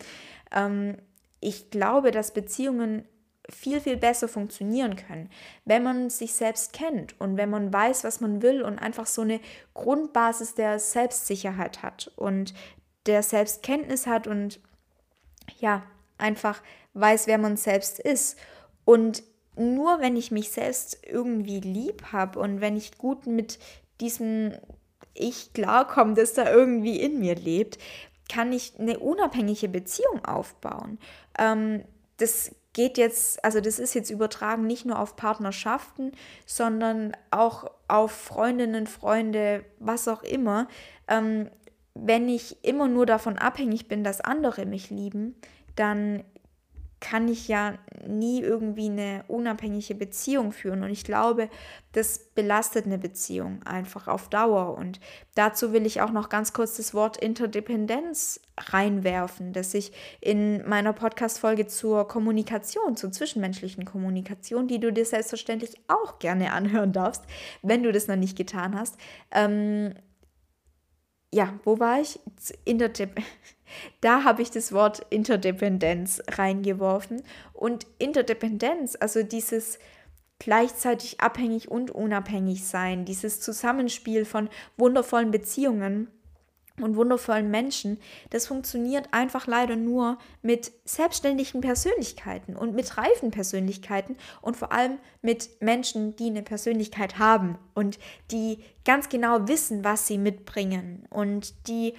ähm, 0.53 0.97
ich 1.41 1.71
glaube, 1.71 2.13
dass 2.13 2.33
Beziehungen 2.33 3.05
viel, 3.51 3.81
viel 3.81 3.97
besser 3.97 4.29
funktionieren 4.29 4.95
können, 4.95 5.29
wenn 5.65 5.83
man 5.83 6.09
sich 6.09 6.35
selbst 6.35 6.73
kennt 6.73 7.21
und 7.21 7.37
wenn 7.37 7.51
man 7.51 7.73
weiß, 7.73 8.05
was 8.05 8.21
man 8.21 8.43
will 8.43 8.63
und 8.63 8.79
einfach 8.79 9.07
so 9.07 9.23
eine 9.23 9.41
Grundbasis 9.75 10.55
der 10.55 10.79
Selbstsicherheit 10.79 11.83
hat 11.83 12.13
und 12.15 12.55
der 13.07 13.25
Selbstkenntnis 13.25 14.07
hat 14.07 14.29
und 14.29 14.61
ja, 15.59 15.83
einfach 16.17 16.63
weiß, 16.95 17.27
wer 17.27 17.39
man 17.39 17.57
selbst 17.57 17.99
ist. 17.99 18.39
Und 18.85 19.25
nur 19.57 20.01
wenn 20.01 20.17
ich 20.17 20.31
mich 20.31 20.51
selbst 20.51 20.99
irgendwie 21.07 21.61
lieb 21.61 22.13
habe 22.13 22.39
und 22.39 22.61
wenn 22.61 22.77
ich 22.77 22.99
gut 22.99 23.27
mit 23.27 23.59
diesem 24.01 24.55
ich 25.15 25.53
klarkomme, 25.53 26.15
dass 26.15 26.35
da 26.35 26.51
irgendwie 26.51 27.01
in 27.01 27.19
mir 27.19 27.35
lebt, 27.35 27.79
kann 28.33 28.53
ich 28.53 28.75
eine 28.79 28.99
unabhängige 28.99 29.69
Beziehung 29.69 30.25
aufbauen. 30.25 30.99
Ähm, 31.39 31.85
das 32.17 32.55
geht 32.73 32.97
jetzt, 32.97 33.45
also 33.45 33.61
das 33.61 33.79
ist 33.79 33.95
jetzt 33.95 34.11
übertragen 34.11 34.67
nicht 34.67 34.87
nur 34.87 34.99
auf 34.99 35.17
Partnerschaften, 35.17 36.13
sondern 36.47 37.15
auch 37.31 37.71
auf 37.89 38.13
Freundinnen, 38.13 38.87
Freunde, 38.87 39.65
was 39.79 40.09
auch 40.09 40.23
immer. 40.23 40.69
Ähm, 41.09 41.51
wenn 41.95 42.29
ich 42.29 42.65
immer 42.65 42.89
nur 42.89 43.05
davon 43.05 43.37
abhängig 43.37 43.89
bin, 43.89 44.03
dass 44.03 44.23
andere 44.23 44.65
mich 44.65 44.89
lieben, 44.89 45.35
dann 45.77 46.25
kann 47.03 47.27
ich 47.27 47.49
ja 47.49 47.75
nie 48.07 48.41
irgendwie 48.41 48.89
eine 48.89 49.25
unabhängige 49.27 49.97
Beziehung 49.97 50.53
führen. 50.53 50.85
Und 50.85 50.91
ich 50.91 51.03
glaube, 51.03 51.51
das 51.91 52.31
belastet 52.35 52.87
eine 52.87 52.97
Beziehung 52.97 53.61
einfach 53.65 54.07
auf 54.07 54.29
Dauer. 54.29 54.79
Und 54.79 55.01
dazu 55.35 55.73
will 55.73 55.85
ich 55.85 56.01
auch 56.01 56.13
noch 56.13 56.29
ganz 56.29 56.53
kurz 56.53 56.77
das 56.77 56.95
Wort 56.95 57.17
Interdependenz 57.17 58.41
reinwerfen, 58.57 59.53
das 59.53 59.75
ich 59.75 59.93
in 60.21 60.67
meiner 60.69 60.93
Podcast-Folge 60.93 61.67
zur 61.67 62.07
Kommunikation, 62.07 62.97
zur 62.97 63.11
zwischenmenschlichen 63.11 63.85
Kommunikation, 63.85 64.69
die 64.69 64.79
du 64.79 64.93
dir 64.93 65.05
selbstverständlich 65.05 65.75
auch 65.89 66.21
gerne 66.21 66.53
anhören 66.53 66.93
darfst, 66.93 67.25
wenn 67.63 67.83
du 67.83 67.91
das 67.91 68.07
noch 68.07 68.17
nicht 68.17 68.39
getan 68.39 68.79
hast. 68.79 68.97
Ähm, 69.33 69.95
ja, 71.35 71.59
wo 71.65 71.81
war 71.81 72.01
ich? 72.01 72.21
Interdep 72.65 73.21
da 74.01 74.25
habe 74.25 74.43
ich 74.43 74.51
das 74.51 74.73
Wort 74.73 75.07
Interdependenz 75.11 76.23
reingeworfen. 76.29 77.23
Und 77.53 77.87
Interdependenz, 77.99 78.97
also 78.99 79.23
dieses 79.23 79.79
gleichzeitig 80.39 81.21
abhängig 81.21 81.71
und 81.71 81.91
unabhängig 81.93 82.65
sein, 82.67 83.05
dieses 83.05 83.41
Zusammenspiel 83.41 84.25
von 84.25 84.49
wundervollen 84.77 85.31
Beziehungen 85.31 86.09
und 86.81 86.97
wundervollen 86.97 87.51
Menschen, 87.51 87.99
das 88.31 88.47
funktioniert 88.47 89.09
einfach 89.13 89.47
leider 89.47 89.77
nur 89.77 90.19
mit 90.41 90.73
selbstständigen 90.85 91.61
Persönlichkeiten 91.61 92.57
und 92.57 92.75
mit 92.75 92.97
reifen 92.97 93.31
Persönlichkeiten 93.31 94.17
und 94.41 94.57
vor 94.57 94.73
allem 94.73 94.99
mit 95.21 95.49
Menschen, 95.61 96.17
die 96.17 96.27
eine 96.27 96.43
Persönlichkeit 96.43 97.19
haben 97.19 97.59
und 97.75 98.01
die 98.31 98.59
ganz 98.85 99.09
genau 99.09 99.47
wissen, 99.49 99.85
was 99.85 100.07
sie 100.07 100.19
mitbringen 100.19 101.07
und 101.11 101.69
die 101.69 101.95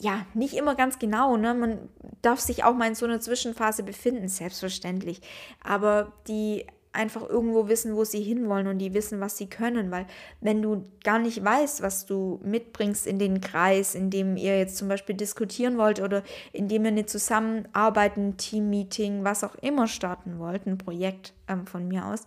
ja, 0.00 0.26
nicht 0.34 0.54
immer 0.54 0.74
ganz 0.74 0.98
genau, 0.98 1.36
ne? 1.36 1.54
Man 1.54 1.88
darf 2.22 2.40
sich 2.40 2.64
auch 2.64 2.74
mal 2.74 2.88
in 2.88 2.94
so 2.94 3.06
einer 3.06 3.20
Zwischenphase 3.20 3.82
befinden, 3.82 4.28
selbstverständlich. 4.28 5.20
Aber 5.62 6.12
die 6.26 6.66
einfach 6.92 7.28
irgendwo 7.28 7.68
wissen, 7.68 7.94
wo 7.94 8.04
sie 8.04 8.20
hinwollen 8.20 8.66
und 8.66 8.78
die 8.78 8.94
wissen, 8.94 9.20
was 9.20 9.36
sie 9.36 9.48
können, 9.48 9.92
weil 9.92 10.06
wenn 10.40 10.60
du 10.60 10.86
gar 11.04 11.20
nicht 11.20 11.44
weißt, 11.44 11.82
was 11.82 12.04
du 12.04 12.40
mitbringst 12.42 13.06
in 13.06 13.20
den 13.20 13.40
Kreis, 13.40 13.94
in 13.94 14.10
dem 14.10 14.36
ihr 14.36 14.58
jetzt 14.58 14.76
zum 14.76 14.88
Beispiel 14.88 15.14
diskutieren 15.14 15.78
wollt 15.78 16.00
oder 16.00 16.24
in 16.52 16.66
dem 16.66 16.84
ihr 16.84 16.90
eine 16.90 17.06
Zusammenarbeit, 17.06 18.16
ein 18.16 18.36
Teammeeting, 18.38 19.22
was 19.22 19.44
auch 19.44 19.54
immer 19.56 19.86
starten 19.86 20.40
wollt, 20.40 20.66
ein 20.66 20.78
Projekt 20.78 21.32
ähm, 21.46 21.64
von 21.66 21.86
mir 21.86 22.06
aus, 22.06 22.24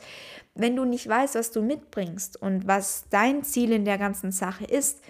wenn 0.56 0.78
du 0.78 0.86
nicht 0.86 1.10
weißt, 1.10 1.36
was 1.36 1.52
du 1.52 1.62
mitbringst 1.62 2.42
und 2.42 2.66
was 2.66 3.06
dein 3.10 3.44
Ziel 3.44 3.74
in 3.74 3.84
der 3.84 3.98
ganzen 3.98 4.32
Sache 4.32 4.64
ist, 4.64 5.02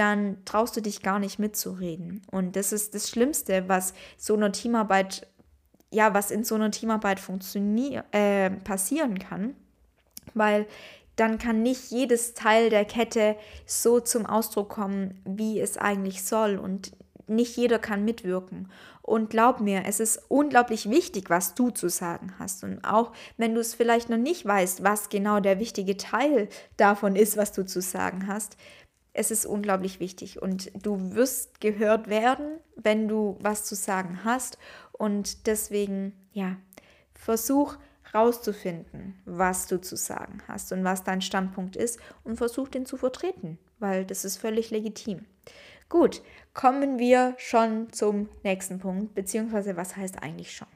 dann 0.00 0.42
traust 0.46 0.74
du 0.76 0.80
dich 0.80 1.02
gar 1.02 1.18
nicht 1.18 1.38
mitzureden. 1.38 2.22
Und 2.30 2.56
das 2.56 2.72
ist 2.72 2.94
das 2.94 3.10
Schlimmste, 3.10 3.68
was 3.68 3.92
so 4.16 4.34
eine 4.34 4.50
Teamarbeit, 4.50 5.26
ja, 5.90 6.14
was 6.14 6.30
in 6.30 6.42
so 6.42 6.54
einer 6.54 6.70
Teamarbeit 6.70 7.20
funktioniert, 7.20 8.06
äh, 8.12 8.48
passieren 8.48 9.18
kann, 9.18 9.54
weil 10.32 10.66
dann 11.16 11.36
kann 11.36 11.62
nicht 11.62 11.90
jedes 11.90 12.32
Teil 12.32 12.70
der 12.70 12.86
Kette 12.86 13.36
so 13.66 14.00
zum 14.00 14.24
Ausdruck 14.24 14.70
kommen, 14.70 15.20
wie 15.26 15.60
es 15.60 15.76
eigentlich 15.76 16.24
soll. 16.24 16.56
Und 16.56 16.92
nicht 17.26 17.58
jeder 17.58 17.78
kann 17.78 18.02
mitwirken. 18.04 18.70
Und 19.02 19.28
glaub 19.28 19.60
mir, 19.60 19.82
es 19.86 20.00
ist 20.00 20.22
unglaublich 20.28 20.88
wichtig, 20.88 21.28
was 21.28 21.54
du 21.54 21.70
zu 21.70 21.90
sagen 21.90 22.34
hast. 22.38 22.64
Und 22.64 22.84
auch 22.84 23.12
wenn 23.36 23.54
du 23.54 23.60
es 23.60 23.74
vielleicht 23.74 24.08
noch 24.08 24.16
nicht 24.16 24.46
weißt, 24.46 24.82
was 24.82 25.10
genau 25.10 25.40
der 25.40 25.58
wichtige 25.58 25.96
Teil 25.98 26.48
davon 26.78 27.16
ist, 27.16 27.36
was 27.36 27.52
du 27.52 27.66
zu 27.66 27.82
sagen 27.82 28.26
hast, 28.26 28.56
es 29.12 29.30
ist 29.30 29.46
unglaublich 29.46 30.00
wichtig 30.00 30.40
und 30.40 30.70
du 30.82 31.14
wirst 31.14 31.60
gehört 31.60 32.08
werden, 32.08 32.58
wenn 32.76 33.08
du 33.08 33.36
was 33.40 33.64
zu 33.64 33.74
sagen 33.74 34.20
hast. 34.24 34.58
Und 34.92 35.46
deswegen, 35.46 36.12
ja, 36.32 36.56
versuch 37.14 37.76
rauszufinden, 38.14 39.20
was 39.24 39.66
du 39.66 39.80
zu 39.80 39.96
sagen 39.96 40.42
hast 40.48 40.72
und 40.72 40.84
was 40.84 41.04
dein 41.04 41.22
Standpunkt 41.22 41.76
ist 41.76 41.98
und 42.24 42.36
versuch 42.36 42.68
den 42.68 42.86
zu 42.86 42.96
vertreten, 42.96 43.58
weil 43.78 44.04
das 44.04 44.24
ist 44.24 44.36
völlig 44.36 44.70
legitim. 44.70 45.26
Gut, 45.88 46.22
kommen 46.54 46.98
wir 46.98 47.34
schon 47.38 47.92
zum 47.92 48.28
nächsten 48.42 48.78
Punkt, 48.78 49.14
beziehungsweise 49.14 49.76
was 49.76 49.96
heißt 49.96 50.22
eigentlich 50.22 50.54
schon? 50.54 50.68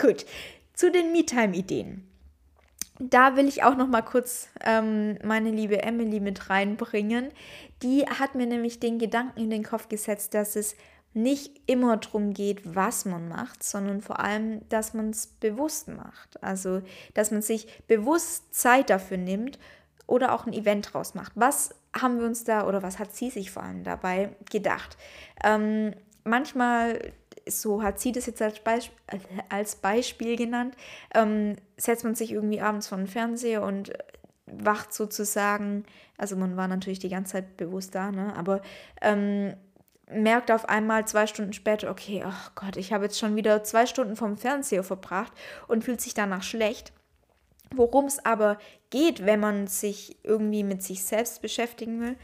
Gut, 0.00 0.26
zu 0.74 0.90
den 0.90 1.12
Me-Time-Ideen 1.12 2.06
da 2.98 3.36
will 3.36 3.46
ich 3.46 3.62
auch 3.62 3.76
noch 3.76 3.88
mal 3.88 4.02
kurz 4.02 4.48
ähm, 4.64 5.18
meine 5.24 5.50
liebe 5.50 5.82
Emily 5.82 6.20
mit 6.20 6.50
reinbringen. 6.50 7.30
Die 7.82 8.06
hat 8.06 8.34
mir 8.34 8.46
nämlich 8.46 8.80
den 8.80 8.98
Gedanken 8.98 9.40
in 9.40 9.50
den 9.50 9.64
Kopf 9.64 9.88
gesetzt, 9.88 10.34
dass 10.34 10.56
es 10.56 10.74
nicht 11.14 11.60
immer 11.66 11.96
darum 11.96 12.34
geht, 12.34 12.74
was 12.74 13.04
man 13.04 13.28
macht, 13.28 13.62
sondern 13.62 14.00
vor 14.00 14.20
allem, 14.20 14.68
dass 14.68 14.94
man 14.94 15.10
es 15.10 15.26
bewusst 15.26 15.88
macht. 15.88 16.42
Also, 16.42 16.82
dass 17.14 17.30
man 17.30 17.42
sich 17.42 17.66
bewusst 17.86 18.54
Zeit 18.54 18.90
dafür 18.90 19.16
nimmt 19.16 19.58
oder 20.06 20.32
auch 20.32 20.46
ein 20.46 20.52
Event 20.52 20.92
draus 20.92 21.14
macht. 21.14 21.32
Was 21.34 21.74
haben 21.98 22.18
wir 22.18 22.26
uns 22.26 22.44
da 22.44 22.66
oder 22.66 22.82
was 22.82 22.98
hat 22.98 23.14
sie 23.14 23.30
sich 23.30 23.50
vor 23.50 23.62
allem 23.62 23.84
dabei 23.84 24.30
gedacht? 24.50 24.96
Ähm, 25.44 25.94
manchmal 26.24 27.12
so 27.50 27.82
hat 27.82 28.00
sie 28.00 28.12
das 28.12 28.26
jetzt 28.26 28.42
als, 28.42 28.60
Beisp 28.60 28.92
als 29.48 29.76
Beispiel 29.76 30.36
genannt, 30.36 30.76
ähm, 31.14 31.56
setzt 31.76 32.04
man 32.04 32.14
sich 32.14 32.32
irgendwie 32.32 32.60
abends 32.60 32.88
vor 32.88 32.98
den 32.98 33.06
Fernseher 33.06 33.62
und 33.62 33.92
wacht 34.46 34.92
sozusagen, 34.92 35.84
also 36.16 36.36
man 36.36 36.56
war 36.56 36.68
natürlich 36.68 36.98
die 36.98 37.08
ganze 37.08 37.32
Zeit 37.32 37.56
bewusst 37.56 37.94
da, 37.94 38.10
ne? 38.10 38.34
aber 38.36 38.62
ähm, 39.02 39.54
merkt 40.10 40.50
auf 40.50 40.68
einmal 40.68 41.06
zwei 41.06 41.26
Stunden 41.26 41.52
später, 41.52 41.90
okay, 41.90 42.24
oh 42.26 42.50
Gott, 42.54 42.76
ich 42.76 42.92
habe 42.92 43.04
jetzt 43.04 43.18
schon 43.18 43.36
wieder 43.36 43.62
zwei 43.64 43.86
Stunden 43.86 44.16
vom 44.16 44.36
Fernseher 44.36 44.82
verbracht 44.82 45.32
und 45.66 45.84
fühlt 45.84 46.00
sich 46.00 46.14
danach 46.14 46.42
schlecht. 46.42 46.92
Worum 47.74 48.06
es 48.06 48.24
aber 48.24 48.58
geht, 48.88 49.26
wenn 49.26 49.40
man 49.40 49.66
sich 49.66 50.16
irgendwie 50.24 50.64
mit 50.64 50.82
sich 50.82 51.04
selbst 51.04 51.42
beschäftigen 51.42 52.00
will, 52.00 52.16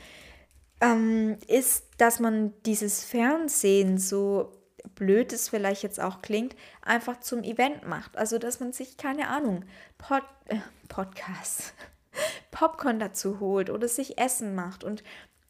ähm, 0.81 1.37
ist, 1.47 1.87
dass 1.99 2.21
man 2.21 2.55
dieses 2.65 3.05
Fernsehen 3.05 3.99
so 3.99 4.53
blöd 4.95 5.33
es 5.33 5.49
vielleicht 5.49 5.83
jetzt 5.83 6.01
auch 6.01 6.23
klingt, 6.23 6.55
einfach 6.83 7.21
zum 7.21 7.43
Event 7.43 7.87
macht. 7.87 8.17
Also, 8.17 8.39
dass 8.39 8.61
man 8.61 8.73
sich, 8.73 8.97
keine 8.97 9.29
Ahnung, 9.29 9.65
Pod, 9.99 10.23
äh, 10.47 10.59
Podcast, 10.89 11.75
Popcorn 12.51 12.99
dazu 12.99 13.41
holt 13.41 13.71
oder 13.71 13.89
sich 13.89 14.19
Essen 14.19 14.55
macht 14.55 14.85
und 14.85 15.03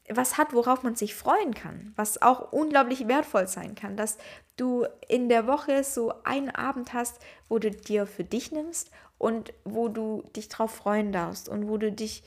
was 0.07 0.37
hat, 0.37 0.53
worauf 0.53 0.83
man 0.83 0.95
sich 0.95 1.15
freuen 1.15 1.53
kann, 1.53 1.91
was 1.95 2.21
auch 2.21 2.51
unglaublich 2.51 3.07
wertvoll 3.07 3.47
sein 3.47 3.73
kann, 3.73 3.97
dass 3.97 4.17
du 4.55 4.85
in 5.07 5.29
der 5.29 5.47
Woche 5.47 5.83
so 5.83 6.13
einen 6.23 6.51
Abend 6.51 6.93
hast, 6.93 7.19
wo 7.49 7.57
du 7.57 7.71
dir 7.71 8.05
für 8.05 8.23
dich 8.23 8.51
nimmst 8.51 8.91
und 9.17 9.53
wo 9.63 9.87
du 9.87 10.23
dich 10.35 10.47
drauf 10.49 10.71
freuen 10.71 11.11
darfst 11.11 11.49
und 11.49 11.67
wo 11.67 11.77
du 11.77 11.91
dich 11.91 12.23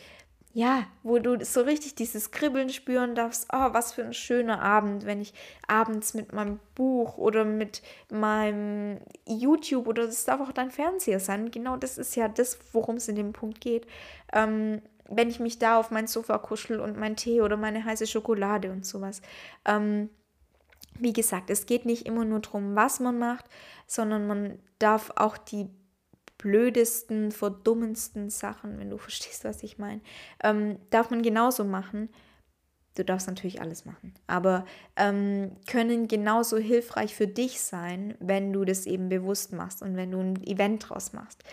ja, 0.59 0.89
wo 1.05 1.21
du 1.21 1.45
so 1.45 1.61
richtig 1.61 1.95
dieses 1.95 2.33
Kribbeln 2.33 2.69
spüren 2.69 3.15
darfst, 3.15 3.47
oh, 3.53 3.73
was 3.73 3.93
für 3.93 4.03
ein 4.03 4.13
schöner 4.13 4.61
Abend, 4.61 5.07
wenn 5.07 5.21
ich 5.21 5.33
abends 5.69 6.15
mit 6.15 6.33
meinem 6.33 6.59
Buch 6.75 7.17
oder 7.17 7.45
mit 7.45 7.81
meinem 8.11 8.99
YouTube 9.25 9.87
oder 9.87 10.07
das 10.07 10.25
darf 10.25 10.41
auch 10.41 10.51
dein 10.51 10.73
Fernseher 10.73 11.21
sein, 11.21 11.53
genau 11.53 11.77
das 11.77 11.97
ist 11.97 12.17
ja 12.17 12.27
das, 12.27 12.59
worum 12.73 12.97
es 12.97 13.07
in 13.07 13.15
dem 13.15 13.33
Punkt 13.33 13.61
geht, 13.61 13.87
ähm, 14.33 14.83
wenn 15.09 15.29
ich 15.29 15.39
mich 15.39 15.61
da 15.61 15.79
auf 15.79 15.93
mein 15.93 16.09
Sofa 16.09 16.39
kuschel 16.39 16.81
und 16.81 16.99
mein 16.99 17.15
Tee 17.15 17.41
oder 17.41 17.57
meine 17.57 17.85
heiße 17.85 18.09
Schokolade 18.09 18.73
und 18.73 18.85
sowas. 18.85 19.23
Ähm, 19.65 20.11
wie 20.99 21.13
gesagt, 21.13 21.51
es 21.51 21.67
geht 21.67 21.87
nicht 21.87 22.05
immer 22.05 22.25
nur 22.25 22.41
darum, 22.41 22.75
was 22.75 22.99
man 22.99 23.17
macht, 23.17 23.45
sondern 23.87 24.27
man 24.27 24.59
darf 24.81 25.13
auch 25.15 25.39
die 25.39 25.69
blödesten, 26.39 27.33
verdummendsten 27.33 28.31
Sachen, 28.31 28.79
wenn 28.79 28.91
du 28.91 28.99
verstehst, 28.99 29.45
was 29.45 29.63
ich 29.63 29.79
meine, 29.79 30.01
ähm, 30.43 30.79
darf 30.91 31.11
man 31.11 31.23
genauso 31.23 31.65
machen. 31.65 32.09
Du 32.95 33.05
darfst 33.05 33.29
natürlich 33.29 33.61
alles 33.61 33.85
machen, 33.85 34.13
aber 34.27 34.65
ähm, 34.97 35.53
können 35.71 36.09
genauso 36.09 36.57
hilfreich 36.59 37.15
für 37.15 37.29
dich 37.29 37.61
sein, 37.61 38.17
wenn 38.19 38.53
du 38.53 38.65
das 38.65 38.87
eben 38.87 39.09
bewusst 39.09 39.53
machst 39.53 39.83
und 39.83 39.97
wenn 39.97 40.11
du 40.11 40.19
ein 40.19 40.43
Event 40.45 40.89
draus 40.89 41.13
machst. 41.13 41.45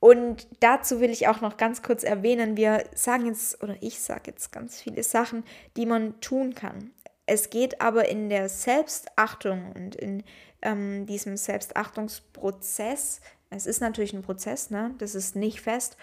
Und 0.00 0.46
dazu 0.60 1.00
will 1.00 1.10
ich 1.10 1.26
auch 1.26 1.40
noch 1.40 1.56
ganz 1.56 1.82
kurz 1.82 2.04
erwähnen, 2.04 2.56
wir 2.56 2.84
sagen 2.94 3.26
jetzt, 3.26 3.60
oder 3.62 3.76
ich 3.80 3.98
sage 3.98 4.30
jetzt 4.30 4.52
ganz 4.52 4.80
viele 4.80 5.02
Sachen, 5.02 5.42
die 5.76 5.86
man 5.86 6.20
tun 6.20 6.54
kann. 6.54 6.92
Es 7.26 7.50
geht 7.50 7.80
aber 7.80 8.08
in 8.08 8.30
der 8.30 8.48
Selbstachtung 8.48 9.72
und 9.72 9.96
in 9.96 10.22
ähm, 10.62 11.06
diesem 11.06 11.36
Selbstachtungsprozess 11.36 13.20
es 13.50 13.66
ist 13.66 13.80
natürlich 13.80 14.12
ein 14.12 14.22
Prozess, 14.22 14.70
ne? 14.70 14.94
das 14.98 15.14
ist 15.14 15.36
nicht 15.36 15.60
fest. 15.60 15.96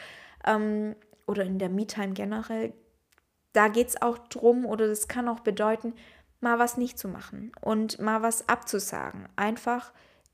Ähm, 0.45 0.95
oder 1.27 1.43
in 1.43 1.59
der 1.59 1.69
Me-Time 1.69 2.13
generell 2.13 2.73
da 3.55 3.69
geht 3.69 3.87
es 3.87 4.01
auch 4.01 4.17
drum 4.17 4.65
oder 4.65 4.87
das 4.87 5.07
kann 5.07 5.29
auch 5.29 5.39
bedeuten, 5.39 5.93
mal 6.41 6.59
was 6.59 6.77
nicht 6.77 6.99
zu 6.99 7.07
machen 7.07 7.51
und 7.61 7.99
mal 7.99 8.21
was 8.21 8.49
abzusagen. 8.49 9.29
Einfach 9.35 9.93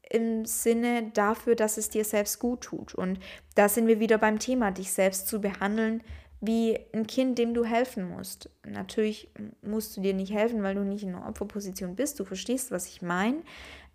im 0.10 0.46
Sinne 0.46 1.12
dafür, 1.14 1.56
dass 1.56 1.78
es 1.78 1.90
dir 1.90 2.04
selbst 2.04 2.40
gut 2.40 2.62
tut. 2.62 2.96
Und 2.96 3.20
da 3.56 3.70
sind 3.70 3.88
wir 3.88 4.00
wieder 4.00 4.18
beim 4.18 4.40
Thema, 4.40 4.72
dich 4.72 4.92
selbst 4.92 5.28
zu 5.28 5.40
behandeln 5.40 6.04
wie 6.44 6.80
ein 6.92 7.06
Kind, 7.06 7.38
dem 7.38 7.54
du 7.54 7.64
helfen 7.64 8.10
musst. 8.10 8.50
Natürlich 8.66 9.30
musst 9.62 9.96
du 9.96 10.02
dir 10.02 10.16
nicht 10.16 10.34
helfen, 10.34 10.64
weil 10.64 10.74
du 10.74 10.84
nicht 10.84 11.04
in 11.04 11.14
einer 11.14 11.30
Opferposition 11.30 11.96
bist. 11.96 12.20
Du 12.20 12.26
verstehst, 12.26 12.72
was 12.72 12.88
ich 12.88 13.04
meine. 13.04 13.44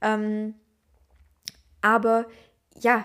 Ähm, 0.00 0.54
aber 1.82 2.26
ja, 2.80 3.04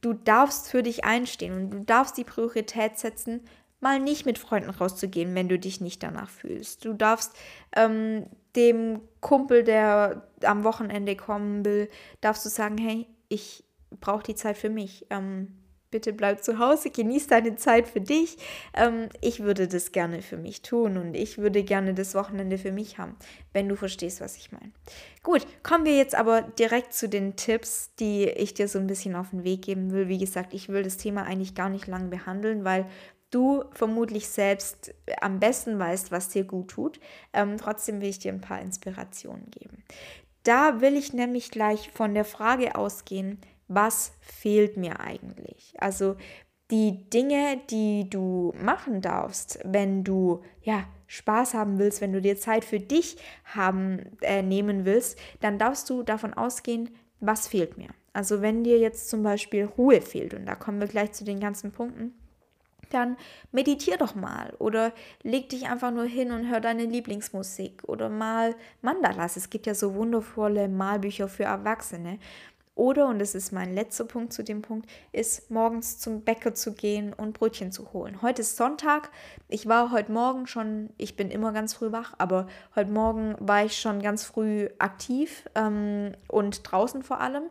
du 0.00 0.12
darfst 0.12 0.68
für 0.68 0.82
dich 0.82 1.04
einstehen 1.04 1.54
und 1.54 1.70
du 1.70 1.80
darfst 1.80 2.16
die 2.16 2.24
Priorität 2.24 2.98
setzen, 2.98 3.40
mal 3.80 3.98
nicht 3.98 4.26
mit 4.26 4.38
Freunden 4.38 4.70
rauszugehen, 4.70 5.34
wenn 5.34 5.48
du 5.48 5.58
dich 5.58 5.80
nicht 5.80 6.02
danach 6.02 6.30
fühlst. 6.30 6.84
Du 6.84 6.92
darfst 6.92 7.36
ähm, 7.74 8.26
dem 8.54 9.00
Kumpel, 9.20 9.64
der 9.64 10.28
am 10.44 10.64
Wochenende 10.64 11.16
kommen 11.16 11.64
will, 11.64 11.88
darfst 12.20 12.44
du 12.44 12.48
sagen, 12.48 12.78
hey, 12.78 13.06
ich 13.28 13.64
brauche 14.00 14.22
die 14.22 14.34
Zeit 14.34 14.56
für 14.56 14.70
mich. 14.70 15.06
Ähm, 15.10 15.61
bitte 15.92 16.12
bleib 16.12 16.42
zu 16.42 16.58
Hause, 16.58 16.90
genieß 16.90 17.28
deine 17.28 17.54
Zeit 17.54 17.86
für 17.86 18.00
dich. 18.00 18.36
Ähm, 18.74 19.08
ich 19.20 19.44
würde 19.44 19.68
das 19.68 19.92
gerne 19.92 20.22
für 20.22 20.36
mich 20.36 20.62
tun 20.62 20.96
und 20.96 21.14
ich 21.14 21.38
würde 21.38 21.62
gerne 21.62 21.94
das 21.94 22.16
Wochenende 22.16 22.58
für 22.58 22.72
mich 22.72 22.98
haben, 22.98 23.14
wenn 23.52 23.68
du 23.68 23.76
verstehst, 23.76 24.20
was 24.20 24.36
ich 24.36 24.50
meine. 24.50 24.72
Gut, 25.22 25.46
kommen 25.62 25.84
wir 25.84 25.96
jetzt 25.96 26.16
aber 26.16 26.42
direkt 26.42 26.94
zu 26.94 27.08
den 27.08 27.36
Tipps, 27.36 27.94
die 28.00 28.24
ich 28.24 28.54
dir 28.54 28.66
so 28.66 28.80
ein 28.80 28.88
bisschen 28.88 29.14
auf 29.14 29.30
den 29.30 29.44
Weg 29.44 29.62
geben 29.62 29.92
will. 29.92 30.08
Wie 30.08 30.18
gesagt, 30.18 30.52
ich 30.52 30.68
will 30.68 30.82
das 30.82 30.96
Thema 30.96 31.22
eigentlich 31.22 31.54
gar 31.54 31.68
nicht 31.68 31.86
lang 31.86 32.10
behandeln, 32.10 32.64
weil 32.64 32.86
du 33.30 33.64
vermutlich 33.72 34.28
selbst 34.28 34.94
am 35.20 35.40
besten 35.40 35.78
weißt, 35.78 36.10
was 36.10 36.28
dir 36.28 36.44
gut 36.44 36.68
tut. 36.68 37.00
Ähm, 37.32 37.56
trotzdem 37.58 38.00
will 38.00 38.08
ich 38.08 38.18
dir 38.18 38.32
ein 38.32 38.40
paar 38.40 38.60
Inspirationen 38.60 39.50
geben. 39.50 39.84
Da 40.42 40.80
will 40.80 40.96
ich 40.96 41.12
nämlich 41.12 41.50
gleich 41.50 41.90
von 41.92 42.14
der 42.14 42.24
Frage 42.24 42.74
ausgehen, 42.74 43.38
was 43.74 44.12
fehlt 44.20 44.76
mir 44.76 45.00
eigentlich? 45.00 45.74
Also 45.78 46.16
die 46.70 47.08
Dinge, 47.10 47.60
die 47.70 48.08
du 48.08 48.54
machen 48.56 49.02
darfst, 49.02 49.58
wenn 49.64 50.04
du 50.04 50.42
ja 50.62 50.84
Spaß 51.06 51.52
haben 51.52 51.78
willst, 51.78 52.00
wenn 52.00 52.12
du 52.12 52.22
dir 52.22 52.38
Zeit 52.38 52.64
für 52.64 52.80
dich 52.80 53.18
haben 53.44 54.16
äh, 54.22 54.42
nehmen 54.42 54.86
willst, 54.86 55.18
dann 55.40 55.58
darfst 55.58 55.90
du 55.90 56.02
davon 56.02 56.32
ausgehen, 56.32 56.90
was 57.20 57.46
fehlt 57.46 57.76
mir. 57.76 57.88
Also 58.14 58.40
wenn 58.40 58.64
dir 58.64 58.78
jetzt 58.78 59.10
zum 59.10 59.22
Beispiel 59.22 59.64
Ruhe 59.64 60.00
fehlt, 60.00 60.32
und 60.32 60.46
da 60.46 60.54
kommen 60.54 60.80
wir 60.80 60.88
gleich 60.88 61.12
zu 61.12 61.24
den 61.24 61.40
ganzen 61.40 61.72
Punkten, 61.72 62.14
dann 62.92 63.16
meditier 63.52 63.96
doch 63.96 64.14
mal 64.14 64.54
oder 64.58 64.92
leg 65.22 65.48
dich 65.48 65.68
einfach 65.68 65.90
nur 65.90 66.04
hin 66.04 66.30
und 66.30 66.50
hör 66.50 66.60
deine 66.60 66.84
Lieblingsmusik 66.84 67.82
oder 67.86 68.08
mal 68.08 68.54
Mandalas. 68.82 69.36
Es 69.36 69.50
gibt 69.50 69.66
ja 69.66 69.74
so 69.74 69.94
wundervolle 69.94 70.68
Malbücher 70.68 71.28
für 71.28 71.44
Erwachsene. 71.44 72.18
Oder, 72.74 73.06
und 73.08 73.18
das 73.18 73.34
ist 73.34 73.52
mein 73.52 73.74
letzter 73.74 74.04
Punkt 74.04 74.32
zu 74.32 74.42
dem 74.42 74.62
Punkt, 74.62 74.88
ist 75.12 75.50
morgens 75.50 75.98
zum 75.98 76.22
Bäcker 76.22 76.54
zu 76.54 76.72
gehen 76.72 77.12
und 77.12 77.34
Brötchen 77.34 77.70
zu 77.70 77.92
holen. 77.92 78.22
Heute 78.22 78.40
ist 78.40 78.56
Sonntag. 78.56 79.10
Ich 79.48 79.68
war 79.68 79.90
heute 79.90 80.10
Morgen 80.10 80.46
schon, 80.46 80.90
ich 80.96 81.14
bin 81.14 81.30
immer 81.30 81.52
ganz 81.52 81.74
früh 81.74 81.92
wach, 81.92 82.14
aber 82.16 82.46
heute 82.74 82.90
Morgen 82.90 83.36
war 83.40 83.64
ich 83.64 83.78
schon 83.78 84.00
ganz 84.00 84.24
früh 84.24 84.68
aktiv 84.78 85.44
ähm, 85.54 86.12
und 86.28 86.62
draußen 86.64 87.02
vor 87.02 87.20
allem. 87.20 87.44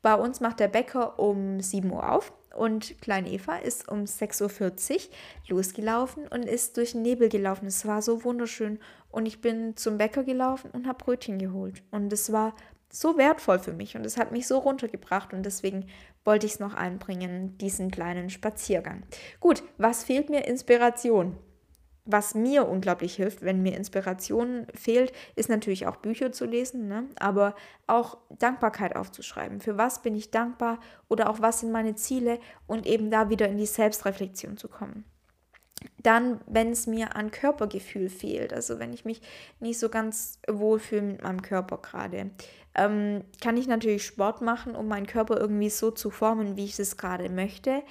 Bei 0.00 0.14
uns 0.14 0.40
macht 0.40 0.58
der 0.58 0.68
Bäcker 0.68 1.18
um 1.18 1.60
7 1.60 1.90
Uhr 1.92 2.10
auf 2.10 2.32
und 2.54 3.00
Klein 3.00 3.26
Eva 3.26 3.56
ist 3.56 3.88
um 3.88 4.04
6.40 4.04 4.94
Uhr 4.94 5.56
losgelaufen 5.56 6.26
und 6.28 6.44
ist 6.44 6.76
durch 6.76 6.92
den 6.92 7.02
Nebel 7.02 7.28
gelaufen. 7.28 7.66
Es 7.66 7.86
war 7.86 8.02
so 8.02 8.24
wunderschön. 8.24 8.78
Und 9.10 9.26
ich 9.26 9.40
bin 9.40 9.76
zum 9.76 9.98
Bäcker 9.98 10.24
gelaufen 10.24 10.70
und 10.72 10.86
habe 10.86 11.04
Brötchen 11.04 11.38
geholt. 11.38 11.82
Und 11.90 12.12
es 12.12 12.32
war 12.32 12.54
so 12.92 13.16
wertvoll 13.16 13.58
für 13.58 13.72
mich 13.72 13.96
und 13.96 14.04
es 14.04 14.18
hat 14.18 14.30
mich 14.30 14.46
so 14.46 14.58
runtergebracht 14.58 15.32
und 15.32 15.44
deswegen 15.44 15.86
wollte 16.24 16.46
ich 16.46 16.52
es 16.52 16.60
noch 16.60 16.74
einbringen, 16.74 17.56
diesen 17.58 17.90
kleinen 17.90 18.30
Spaziergang. 18.30 19.02
Gut, 19.40 19.64
was 19.78 20.04
fehlt 20.04 20.28
mir? 20.30 20.44
Inspiration. 20.44 21.36
Was 22.04 22.34
mir 22.34 22.68
unglaublich 22.68 23.14
hilft, 23.14 23.42
wenn 23.42 23.62
mir 23.62 23.76
Inspiration 23.76 24.66
fehlt, 24.74 25.12
ist 25.36 25.48
natürlich 25.48 25.86
auch 25.86 25.96
Bücher 25.96 26.32
zu 26.32 26.44
lesen, 26.44 26.88
ne? 26.88 27.08
aber 27.16 27.54
auch 27.86 28.18
Dankbarkeit 28.28 28.96
aufzuschreiben. 28.96 29.60
Für 29.60 29.78
was 29.78 30.02
bin 30.02 30.16
ich 30.16 30.32
dankbar 30.32 30.80
oder 31.08 31.30
auch 31.30 31.40
was 31.40 31.60
sind 31.60 31.70
meine 31.70 31.94
Ziele 31.94 32.40
und 32.66 32.86
eben 32.86 33.10
da 33.10 33.30
wieder 33.30 33.48
in 33.48 33.56
die 33.56 33.66
Selbstreflexion 33.66 34.56
zu 34.56 34.68
kommen. 34.68 35.04
Dann, 36.02 36.40
wenn 36.46 36.70
es 36.70 36.86
mir 36.86 37.16
an 37.16 37.30
Körpergefühl 37.30 38.08
fehlt, 38.08 38.52
also 38.52 38.78
wenn 38.78 38.92
ich 38.92 39.04
mich 39.04 39.20
nicht 39.60 39.78
so 39.78 39.88
ganz 39.88 40.40
wohl 40.48 40.78
fühle 40.78 41.02
mit 41.02 41.22
meinem 41.22 41.42
Körper 41.42 41.78
gerade, 41.78 42.30
ähm, 42.74 43.24
kann 43.40 43.56
ich 43.56 43.66
natürlich 43.66 44.04
Sport 44.04 44.40
machen, 44.40 44.74
um 44.74 44.88
meinen 44.88 45.06
Körper 45.06 45.38
irgendwie 45.38 45.70
so 45.70 45.90
zu 45.90 46.10
formen, 46.10 46.56
wie 46.56 46.64
ich 46.64 46.78
es 46.78 46.96
gerade 46.96 47.28
möchte. 47.28 47.82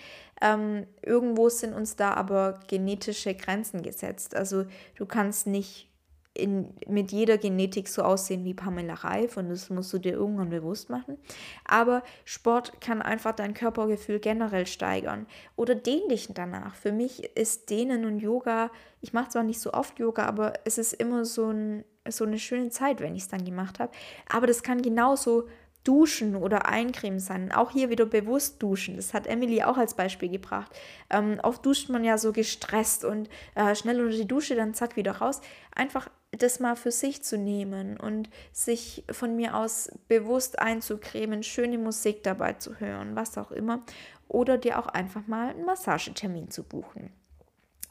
Ähm, 0.42 0.88
irgendwo 1.02 1.50
sind 1.50 1.74
uns 1.74 1.96
da 1.96 2.14
aber 2.14 2.60
genetische 2.68 3.36
Grenzen 3.36 3.84
gesetzt. 3.84 4.36
Also 4.36 4.66
du 4.96 5.06
kannst 5.06 5.46
nicht 5.46 5.92
in, 6.34 6.74
mit 6.88 7.12
jeder 7.12 7.38
Genetik 7.38 7.90
so 7.90 8.04
aussehen 8.04 8.46
wie 8.46 8.54
Pamela 8.54 8.94
Reif 8.94 9.36
und 9.38 9.50
das 9.50 9.70
musst 9.70 9.92
du 9.92 10.00
dir 10.00 10.14
irgendwann 10.14 10.50
bewusst 10.50 10.90
machen. 10.90 11.18
Aber 11.66 12.04
Sport 12.24 12.80
kann 12.80 13.02
einfach 13.02 13.34
dein 13.34 13.54
Körpergefühl 13.54 14.20
generell 14.20 14.66
steigern 14.66 15.28
oder 15.56 15.76
dehn 15.76 16.08
dich 16.10 16.30
danach. 16.34 16.76
Für 16.76 16.92
mich 16.92 17.36
ist 17.36 17.70
Dehnen 17.70 18.06
und 18.06 18.20
Yoga, 18.20 18.72
ich 19.02 19.14
mache 19.14 19.30
zwar 19.30 19.44
nicht 19.44 19.60
so 19.60 19.74
oft 19.74 20.00
Yoga, 20.00 20.26
aber 20.26 20.54
es 20.64 20.78
ist 20.78 20.94
immer 20.94 21.26
so, 21.26 21.50
ein, 21.50 21.84
so 22.10 22.26
eine 22.26 22.40
schöne 22.40 22.70
Zeit, 22.70 23.00
wenn 23.00 23.16
ich 23.16 23.24
es 23.24 23.28
dann 23.30 23.46
gemacht 23.46 23.80
habe. 23.80 23.92
Aber 24.30 24.48
das 24.48 24.64
kann 24.64 24.82
genauso 24.82 25.48
Duschen 25.84 26.36
oder 26.36 26.68
Eincremen 26.68 27.20
sein. 27.20 27.52
Auch 27.52 27.72
hier 27.72 27.90
wieder 27.90 28.06
bewusst 28.06 28.62
duschen. 28.62 28.98
Das 28.98 29.14
hat 29.14 29.26
Emily 29.26 29.64
auch 29.64 29.78
als 29.78 29.96
Beispiel 29.96 30.30
gebracht. 30.30 30.72
Ähm, 31.10 31.40
oft 31.42 31.66
duscht 31.66 31.90
man 31.90 32.04
ja 32.04 32.18
so 32.18 32.32
gestresst 32.32 33.04
und 33.04 33.30
äh, 33.56 33.76
schnell 33.76 34.00
unter 34.00 34.16
die 34.16 34.28
Dusche, 34.28 34.56
dann 34.56 34.76
zack, 34.76 34.96
wieder 34.96 35.14
raus. 35.14 35.42
Einfach 35.74 36.10
das 36.32 36.60
mal 36.60 36.76
für 36.76 36.92
sich 36.92 37.24
zu 37.24 37.38
nehmen 37.38 37.98
und 37.98 38.30
sich 38.52 39.04
von 39.12 39.36
mir 39.36 39.56
aus 39.56 39.92
bewusst 40.08 40.60
einzucremen, 40.60 41.44
schöne 41.44 41.78
Musik 41.78 42.24
dabei 42.24 42.54
zu 42.54 42.80
hören, 42.80 43.16
was 43.16 43.38
auch 43.38 43.52
immer. 43.52 43.84
Oder 44.28 44.58
dir 44.58 44.80
auch 44.80 44.88
einfach 44.88 45.28
mal 45.28 45.50
einen 45.50 45.66
Massagetermin 45.66 46.52
zu 46.52 46.64
buchen 46.64 47.12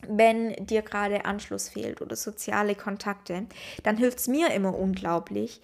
wenn 0.09 0.55
dir 0.67 0.83
gerade 0.83 1.25
Anschluss 1.25 1.69
fehlt 1.69 2.01
oder 2.01 2.17
soziale 2.17 2.75
Kontakte, 2.75 3.47
dann 3.83 3.97
hilft 3.97 4.19
es 4.19 4.29
mir 4.29 4.51
immer 4.53 4.77
unglaublich, 4.77 5.61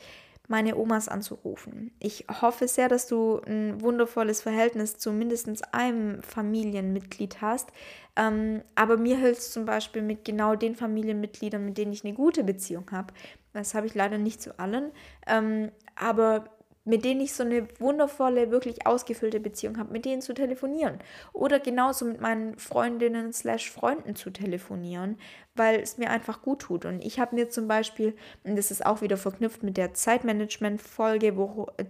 meine 0.48 0.76
Omas 0.76 1.08
anzurufen. 1.08 1.90
Ich 1.98 2.26
hoffe 2.40 2.68
sehr, 2.68 2.88
dass 2.88 3.06
du 3.06 3.40
ein 3.46 3.80
wundervolles 3.80 4.42
Verhältnis 4.42 4.96
zu 4.96 5.12
mindestens 5.12 5.62
einem 5.62 6.22
Familienmitglied 6.22 7.40
hast. 7.40 7.70
Ähm, 8.14 8.62
aber 8.74 8.96
mir 8.96 9.16
hilft 9.16 9.40
es 9.40 9.50
zum 9.50 9.64
Beispiel 9.64 10.02
mit 10.02 10.24
genau 10.24 10.54
den 10.54 10.76
Familienmitgliedern, 10.76 11.64
mit 11.64 11.78
denen 11.78 11.92
ich 11.92 12.04
eine 12.04 12.14
gute 12.14 12.44
Beziehung 12.44 12.90
habe. 12.92 13.12
Das 13.52 13.74
habe 13.74 13.86
ich 13.86 13.94
leider 13.94 14.18
nicht 14.18 14.40
zu 14.40 14.58
allen. 14.58 14.92
Ähm, 15.26 15.70
aber 15.96 16.44
mit 16.86 17.04
denen 17.04 17.20
ich 17.20 17.34
so 17.34 17.42
eine 17.42 17.66
wundervolle, 17.80 18.50
wirklich 18.50 18.86
ausgefüllte 18.86 19.40
Beziehung 19.40 19.76
habe, 19.76 19.92
mit 19.92 20.04
denen 20.04 20.22
zu 20.22 20.32
telefonieren. 20.34 21.00
Oder 21.32 21.58
genauso 21.58 22.04
mit 22.04 22.20
meinen 22.20 22.56
Freundinnen 22.58 23.32
slash 23.32 23.70
Freunden 23.70 24.14
zu 24.14 24.30
telefonieren, 24.30 25.18
weil 25.56 25.80
es 25.80 25.98
mir 25.98 26.10
einfach 26.10 26.42
gut 26.42 26.60
tut. 26.60 26.84
Und 26.84 27.04
ich 27.04 27.18
habe 27.18 27.34
mir 27.34 27.50
zum 27.50 27.66
Beispiel, 27.66 28.14
und 28.44 28.56
das 28.56 28.70
ist 28.70 28.86
auch 28.86 29.02
wieder 29.02 29.16
verknüpft 29.16 29.64
mit 29.64 29.76
der 29.76 29.94
Zeitmanagement-Folge, 29.94 31.36
wo, 31.36 31.66
äh, 31.76 31.84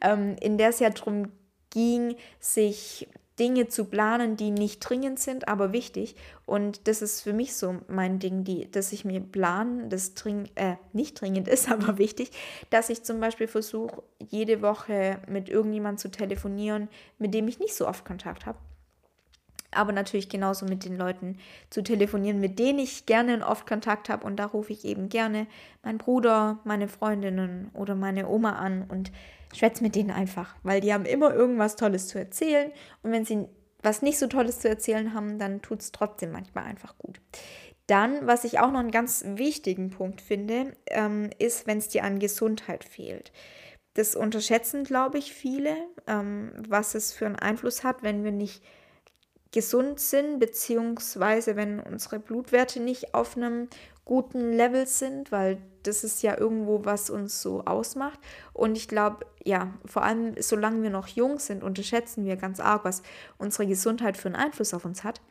ähm, 0.00 0.36
in 0.40 0.56
der 0.56 0.70
es 0.70 0.80
ja 0.80 0.88
darum 0.88 1.30
ging, 1.68 2.16
sich 2.40 3.08
Dinge 3.38 3.68
zu 3.68 3.84
planen, 3.84 4.36
die 4.36 4.50
nicht 4.50 4.80
dringend 4.80 5.18
sind, 5.18 5.48
aber 5.48 5.72
wichtig. 5.72 6.16
Und 6.46 6.88
das 6.88 7.02
ist 7.02 7.20
für 7.20 7.32
mich 7.32 7.54
so 7.54 7.76
mein 7.88 8.18
Ding, 8.18 8.44
die, 8.44 8.70
dass 8.70 8.92
ich 8.92 9.04
mir 9.04 9.20
plan, 9.20 9.90
das 9.90 10.14
dring, 10.14 10.48
äh, 10.54 10.76
nicht 10.92 11.20
dringend 11.20 11.48
ist, 11.48 11.70
aber 11.70 11.98
wichtig, 11.98 12.30
dass 12.70 12.88
ich 12.88 13.02
zum 13.02 13.20
Beispiel 13.20 13.48
versuche, 13.48 14.02
jede 14.30 14.62
Woche 14.62 15.20
mit 15.28 15.48
irgendjemandem 15.48 15.98
zu 15.98 16.10
telefonieren, 16.10 16.88
mit 17.18 17.34
dem 17.34 17.48
ich 17.48 17.58
nicht 17.58 17.74
so 17.74 17.86
oft 17.86 18.04
Kontakt 18.04 18.46
habe. 18.46 18.58
Aber 19.76 19.92
natürlich 19.92 20.28
genauso 20.28 20.66
mit 20.66 20.84
den 20.84 20.96
Leuten 20.96 21.38
zu 21.70 21.82
telefonieren, 21.82 22.40
mit 22.40 22.58
denen 22.58 22.78
ich 22.78 23.06
gerne 23.06 23.34
und 23.34 23.42
oft 23.42 23.66
Kontakt 23.66 24.08
habe. 24.08 24.26
Und 24.26 24.36
da 24.36 24.46
rufe 24.46 24.72
ich 24.72 24.84
eben 24.84 25.08
gerne 25.08 25.46
meinen 25.82 25.98
Bruder, 25.98 26.58
meine 26.64 26.88
Freundinnen 26.88 27.70
oder 27.74 27.94
meine 27.94 28.28
Oma 28.28 28.52
an 28.52 28.84
und 28.88 29.12
schwätz 29.54 29.80
mit 29.80 29.94
denen 29.94 30.10
einfach, 30.10 30.54
weil 30.62 30.80
die 30.80 30.92
haben 30.92 31.04
immer 31.04 31.34
irgendwas 31.34 31.76
Tolles 31.76 32.08
zu 32.08 32.18
erzählen 32.18 32.72
und 33.02 33.12
wenn 33.12 33.24
sie 33.24 33.46
was 33.82 34.02
nicht 34.02 34.18
so 34.18 34.26
Tolles 34.26 34.58
zu 34.58 34.68
erzählen 34.68 35.14
haben, 35.14 35.38
dann 35.38 35.62
tut 35.62 35.80
es 35.80 35.92
trotzdem 35.92 36.32
manchmal 36.32 36.64
einfach 36.64 36.98
gut. 36.98 37.20
Dann, 37.86 38.26
was 38.26 38.44
ich 38.44 38.58
auch 38.58 38.72
noch 38.72 38.80
einen 38.80 38.90
ganz 38.90 39.24
wichtigen 39.24 39.90
Punkt 39.90 40.20
finde, 40.20 40.72
ähm, 40.88 41.30
ist, 41.38 41.66
wenn 41.68 41.78
es 41.78 41.88
dir 41.88 42.02
an 42.02 42.18
Gesundheit 42.18 42.82
fehlt. 42.82 43.32
Das 43.94 44.16
unterschätzen, 44.16 44.82
glaube 44.82 45.18
ich, 45.18 45.32
viele, 45.32 45.74
ähm, 46.06 46.52
was 46.68 46.96
es 46.96 47.12
für 47.12 47.26
einen 47.26 47.36
Einfluss 47.36 47.84
hat, 47.84 48.02
wenn 48.02 48.24
wir 48.24 48.32
nicht 48.32 48.62
gesund 49.56 50.00
sind, 50.00 50.38
beziehungsweise 50.38 51.56
wenn 51.56 51.80
unsere 51.80 52.18
Blutwerte 52.18 52.78
nicht 52.78 53.14
auf 53.14 53.38
einem 53.38 53.68
guten 54.04 54.52
Level 54.52 54.86
sind, 54.86 55.32
weil 55.32 55.56
das 55.82 56.04
ist 56.04 56.22
ja 56.22 56.36
irgendwo, 56.36 56.84
was 56.84 57.08
uns 57.08 57.40
so 57.40 57.64
ausmacht. 57.64 58.20
Und 58.52 58.76
ich 58.76 58.86
glaube, 58.86 59.24
ja, 59.44 59.72
vor 59.86 60.02
allem 60.02 60.34
solange 60.38 60.82
wir 60.82 60.90
noch 60.90 61.08
jung 61.08 61.38
sind, 61.38 61.64
unterschätzen 61.64 62.26
wir 62.26 62.36
ganz 62.36 62.60
arg, 62.60 62.84
was 62.84 63.02
unsere 63.38 63.66
Gesundheit 63.66 64.18
für 64.18 64.28
einen 64.28 64.36
Einfluss 64.36 64.74
auf 64.74 64.84
uns 64.84 65.04
hat. 65.04 65.22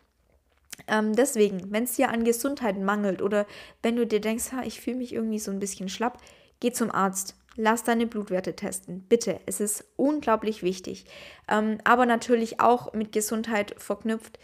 Ähm, 0.88 1.16
deswegen, 1.16 1.72
wenn 1.72 1.84
es 1.84 1.94
dir 1.94 2.10
an 2.10 2.24
Gesundheit 2.24 2.80
mangelt 2.80 3.22
oder 3.22 3.46
wenn 3.84 3.96
du 3.96 4.08
dir 4.08 4.22
denkst, 4.22 4.54
ha, 4.54 4.64
ich 4.64 4.82
fühle 4.82 4.98
mich 4.98 5.14
irgendwie 5.14 5.40
so 5.40 5.52
ein 5.52 5.60
bisschen 5.60 5.88
schlapp, 5.88 6.18
geh 6.62 6.72
zum 6.72 6.90
Arzt. 6.90 7.36
Lass 7.58 7.84
deine 7.84 8.06
Blutwerte 8.06 8.56
testen. 8.56 9.06
Bitte, 9.08 9.40
es 9.46 9.60
ist 9.60 9.86
unglaublich 9.96 10.62
wichtig. 10.62 11.06
Ähm, 11.48 11.78
aber 11.84 12.06
natürlich 12.06 12.60
auch 12.60 12.94
mit 12.94 13.12
Gesundheit 13.12 13.76
verknüpft. 13.78 14.40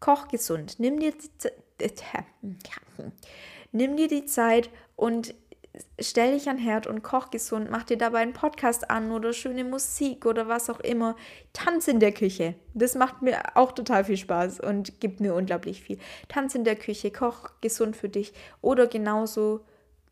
Koch 0.00 0.28
gesund. 0.28 0.76
Nimm 0.78 0.98
dir, 0.98 1.12
die, 1.12 1.86
nimm 3.72 3.96
dir 3.96 4.08
die 4.08 4.24
Zeit 4.24 4.70
und 4.96 5.34
stell 6.00 6.32
dich 6.32 6.48
an 6.48 6.58
Herd 6.58 6.86
und 6.86 7.02
koch 7.02 7.30
gesund, 7.30 7.70
mach 7.70 7.84
dir 7.84 7.96
dabei 7.96 8.20
einen 8.20 8.32
Podcast 8.32 8.90
an 8.90 9.12
oder 9.12 9.32
schöne 9.32 9.64
Musik 9.64 10.26
oder 10.26 10.48
was 10.48 10.70
auch 10.70 10.80
immer. 10.80 11.16
Tanz 11.52 11.86
in 11.88 12.00
der 12.00 12.12
Küche. 12.12 12.54
Das 12.74 12.94
macht 12.94 13.22
mir 13.22 13.56
auch 13.56 13.72
total 13.72 14.04
viel 14.04 14.16
Spaß 14.16 14.60
und 14.60 15.00
gibt 15.00 15.20
mir 15.20 15.34
unglaublich 15.34 15.82
viel. 15.82 15.98
Tanz 16.28 16.54
in 16.54 16.64
der 16.64 16.76
Küche, 16.76 17.10
koch 17.10 17.50
gesund 17.60 17.96
für 17.96 18.08
dich 18.08 18.32
oder 18.60 18.86
genauso 18.86 19.60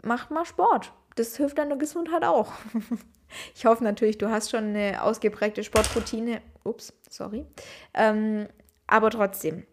mach 0.02 0.30
mal 0.30 0.44
Sport 0.44 0.92
das 1.18 1.36
hilft 1.36 1.58
deiner 1.58 1.76
Gesundheit 1.76 2.24
auch. 2.24 2.52
ich 3.54 3.66
hoffe 3.66 3.84
natürlich, 3.84 4.18
du 4.18 4.30
hast 4.30 4.50
schon 4.50 4.64
eine 4.64 5.02
ausgeprägte 5.02 5.64
Sportroutine. 5.64 6.40
Ups, 6.64 6.92
sorry. 7.08 7.46
Ähm, 7.94 8.48
aber 8.86 9.10
trotzdem, 9.10 9.64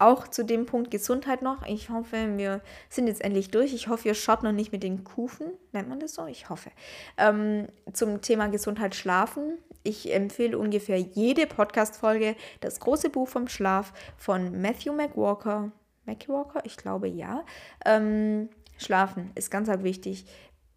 auch 0.00 0.28
zu 0.28 0.44
dem 0.44 0.64
Punkt 0.66 0.90
Gesundheit 0.90 1.42
noch. 1.42 1.66
Ich 1.66 1.90
hoffe, 1.90 2.38
wir 2.38 2.62
sind 2.88 3.06
jetzt 3.06 3.22
endlich 3.22 3.50
durch. 3.50 3.74
Ich 3.74 3.88
hoffe, 3.88 4.08
ihr 4.08 4.14
schaut 4.14 4.42
noch 4.42 4.52
nicht 4.52 4.72
mit 4.72 4.82
den 4.82 5.04
Kufen. 5.04 5.52
Nennt 5.72 5.88
man 5.88 6.00
das 6.00 6.14
so? 6.14 6.26
Ich 6.26 6.48
hoffe. 6.48 6.70
Ähm, 7.18 7.66
zum 7.92 8.22
Thema 8.22 8.48
Gesundheit 8.48 8.94
schlafen. 8.94 9.58
Ich 9.82 10.12
empfehle 10.12 10.58
ungefähr 10.58 10.98
jede 10.98 11.46
Podcast-Folge 11.46 12.34
das 12.60 12.80
große 12.80 13.10
Buch 13.10 13.28
vom 13.28 13.48
Schlaf 13.48 13.92
von 14.16 14.60
Matthew 14.60 14.94
McWalker. 14.94 15.70
McWalker? 16.06 16.64
Ich 16.64 16.76
glaube 16.76 17.08
ja. 17.08 17.44
Ähm, 17.84 18.48
Schlafen 18.80 19.30
ist 19.34 19.50
ganz 19.50 19.68
wichtig. 19.68 20.26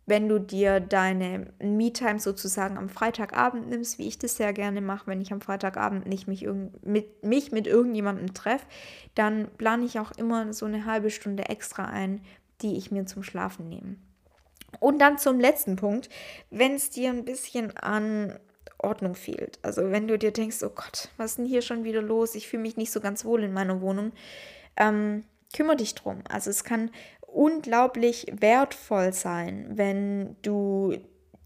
Wenn 0.05 0.27
du 0.27 0.37
dir 0.37 0.81
deine 0.81 1.53
Me-Time 1.59 2.19
sozusagen 2.19 2.77
am 2.77 2.89
Freitagabend 2.89 3.69
nimmst, 3.69 3.97
wie 3.99 4.07
ich 4.07 4.19
das 4.19 4.35
sehr 4.35 4.51
gerne 4.51 4.81
mache, 4.81 5.07
wenn 5.07 5.21
ich 5.21 5.31
am 5.31 5.39
Freitagabend 5.39 6.05
nicht 6.07 6.27
mich, 6.27 6.45
mit, 6.81 7.23
mich 7.23 7.53
mit 7.53 7.67
irgendjemandem 7.67 8.33
treffe, 8.33 8.65
dann 9.15 9.47
plane 9.57 9.85
ich 9.85 9.99
auch 9.99 10.11
immer 10.11 10.51
so 10.51 10.65
eine 10.65 10.85
halbe 10.85 11.09
Stunde 11.09 11.43
extra 11.43 11.85
ein, 11.85 12.21
die 12.61 12.75
ich 12.75 12.91
mir 12.91 13.05
zum 13.05 13.23
Schlafen 13.23 13.69
nehme. 13.69 13.95
Und 14.81 14.99
dann 14.99 15.17
zum 15.17 15.39
letzten 15.39 15.77
Punkt, 15.77 16.09
wenn 16.49 16.73
es 16.73 16.89
dir 16.89 17.09
ein 17.09 17.23
bisschen 17.23 17.77
an 17.77 18.37
Ordnung 18.77 19.15
fehlt. 19.15 19.59
Also 19.61 19.91
wenn 19.91 20.07
du 20.07 20.17
dir 20.17 20.31
denkst, 20.31 20.61
oh 20.63 20.69
Gott, 20.69 21.09
was 21.15 21.31
ist 21.31 21.37
denn 21.37 21.45
hier 21.45 21.61
schon 21.61 21.85
wieder 21.85 22.01
los? 22.01 22.35
Ich 22.35 22.49
fühle 22.49 22.63
mich 22.63 22.75
nicht 22.75 22.91
so 22.91 22.99
ganz 22.99 23.23
wohl 23.23 23.43
in 23.43 23.53
meiner 23.53 23.79
Wohnung. 23.79 24.11
Ähm, 24.75 25.23
kümmere 25.55 25.77
dich 25.77 25.95
drum. 25.95 26.23
Also 26.29 26.49
es 26.49 26.63
kann 26.63 26.91
unglaublich 27.33 28.27
wertvoll 28.39 29.13
sein, 29.13 29.71
wenn 29.71 30.35
du 30.41 30.95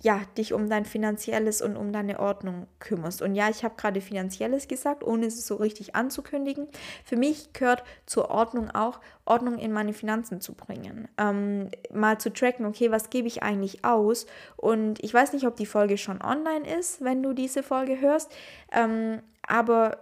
ja, 0.04 0.22
dich 0.38 0.54
um 0.54 0.70
dein 0.70 0.86
finanzielles 0.86 1.62
und 1.62 1.76
um 1.76 1.92
deine 1.92 2.20
Ordnung 2.20 2.68
kümmerst. 2.80 3.24
Und 3.24 3.34
ja, 3.34 3.50
ich 3.50 3.64
habe 3.64 3.76
gerade 3.78 4.00
finanzielles 4.00 4.68
gesagt, 4.68 5.04
ohne 5.04 5.26
es 5.26 5.48
so 5.48 5.56
richtig 5.56 5.96
anzukündigen. 5.96 6.68
Für 7.04 7.16
mich 7.16 7.52
gehört 7.54 7.84
zur 8.06 8.30
Ordnung 8.30 8.70
auch, 8.70 9.00
Ordnung 9.26 9.58
in 9.58 9.72
meine 9.72 9.94
Finanzen 9.94 10.40
zu 10.40 10.54
bringen. 10.54 11.08
Ähm, 11.18 11.70
mal 11.92 12.20
zu 12.20 12.32
tracken, 12.32 12.68
okay, 12.68 12.92
was 12.92 13.10
gebe 13.10 13.28
ich 13.28 13.42
eigentlich 13.42 13.84
aus? 13.84 14.28
Und 14.56 15.04
ich 15.04 15.14
weiß 15.14 15.34
nicht, 15.34 15.48
ob 15.48 15.56
die 15.56 15.66
Folge 15.66 15.98
schon 15.98 16.22
online 16.22 16.72
ist, 16.78 17.04
wenn 17.04 17.24
du 17.24 17.34
diese 17.34 17.64
Folge 17.64 18.00
hörst. 18.00 18.32
Ähm, 18.72 19.22
aber 19.48 19.98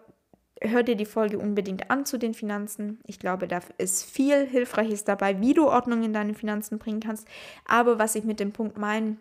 hör 0.61 0.83
dir 0.83 0.95
die 0.95 1.05
Folge 1.05 1.37
unbedingt 1.37 1.89
an 1.89 2.05
zu 2.05 2.17
den 2.17 2.33
Finanzen. 2.33 2.99
Ich 3.05 3.19
glaube, 3.19 3.47
da 3.47 3.59
ist 3.77 4.03
viel 4.03 4.47
Hilfreiches 4.47 5.03
dabei, 5.03 5.41
wie 5.41 5.53
du 5.53 5.67
Ordnung 5.67 6.03
in 6.03 6.13
deine 6.13 6.33
Finanzen 6.33 6.79
bringen 6.79 7.01
kannst. 7.01 7.27
Aber 7.65 7.99
was 7.99 8.15
ich 8.15 8.23
mit 8.23 8.39
dem 8.39 8.51
Punkt 8.51 8.77
meine, 8.77 9.17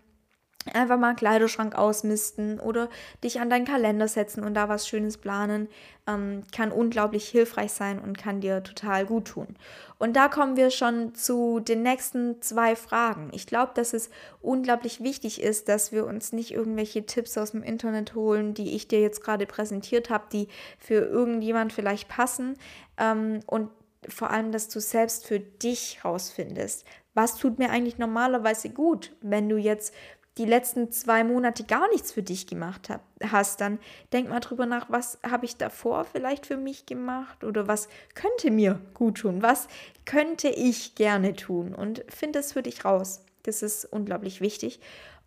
Einfach 0.72 0.98
mal 0.98 1.08
einen 1.08 1.16
Kleiderschrank 1.16 1.74
ausmisten 1.74 2.58
oder 2.58 2.88
dich 3.22 3.40
an 3.40 3.50
deinen 3.50 3.66
Kalender 3.66 4.08
setzen 4.08 4.42
und 4.42 4.54
da 4.54 4.68
was 4.68 4.88
Schönes 4.88 5.18
planen, 5.18 5.68
ähm, 6.06 6.42
kann 6.54 6.72
unglaublich 6.72 7.28
hilfreich 7.28 7.72
sein 7.72 7.98
und 7.98 8.16
kann 8.16 8.40
dir 8.40 8.62
total 8.62 9.04
gut 9.04 9.26
tun. 9.26 9.56
Und 9.98 10.14
da 10.16 10.28
kommen 10.28 10.56
wir 10.56 10.70
schon 10.70 11.14
zu 11.14 11.60
den 11.60 11.82
nächsten 11.82 12.40
zwei 12.40 12.76
Fragen. 12.76 13.30
Ich 13.32 13.46
glaube, 13.46 13.72
dass 13.74 13.92
es 13.92 14.08
unglaublich 14.40 15.02
wichtig 15.02 15.42
ist, 15.42 15.68
dass 15.68 15.92
wir 15.92 16.06
uns 16.06 16.32
nicht 16.32 16.52
irgendwelche 16.52 17.04
Tipps 17.04 17.36
aus 17.36 17.50
dem 17.50 17.62
Internet 17.62 18.14
holen, 18.14 18.54
die 18.54 18.74
ich 18.74 18.88
dir 18.88 19.00
jetzt 19.00 19.22
gerade 19.22 19.46
präsentiert 19.46 20.08
habe, 20.08 20.24
die 20.32 20.48
für 20.78 20.94
irgendjemand 20.94 21.74
vielleicht 21.74 22.08
passen 22.08 22.54
ähm, 22.98 23.40
und 23.46 23.68
vor 24.08 24.30
allem, 24.30 24.52
dass 24.52 24.68
du 24.68 24.80
selbst 24.80 25.26
für 25.26 25.40
dich 25.40 26.04
rausfindest, 26.04 26.84
was 27.14 27.36
tut 27.36 27.58
mir 27.58 27.70
eigentlich 27.70 27.98
normalerweise 27.98 28.70
gut, 28.70 29.14
wenn 29.20 29.48
du 29.48 29.56
jetzt 29.56 29.94
die 30.38 30.44
letzten 30.44 30.90
zwei 30.90 31.22
Monate 31.22 31.64
gar 31.64 31.88
nichts 31.90 32.10
für 32.12 32.22
dich 32.22 32.46
gemacht 32.46 32.88
hab, 32.90 33.02
hast, 33.22 33.60
dann 33.60 33.78
denk 34.12 34.28
mal 34.28 34.40
drüber 34.40 34.66
nach, 34.66 34.90
was 34.90 35.18
habe 35.22 35.44
ich 35.46 35.56
davor 35.56 36.04
vielleicht 36.04 36.46
für 36.46 36.56
mich 36.56 36.86
gemacht 36.86 37.44
oder 37.44 37.68
was 37.68 37.88
könnte 38.14 38.50
mir 38.50 38.80
gut 38.94 39.18
tun, 39.18 39.42
was 39.42 39.68
könnte 40.04 40.48
ich 40.48 40.96
gerne 40.96 41.34
tun 41.34 41.74
und 41.74 42.04
find 42.08 42.34
es 42.36 42.52
für 42.52 42.62
dich 42.62 42.84
raus. 42.84 43.24
Das 43.44 43.62
ist 43.62 43.84
unglaublich 43.84 44.40
wichtig. 44.40 44.80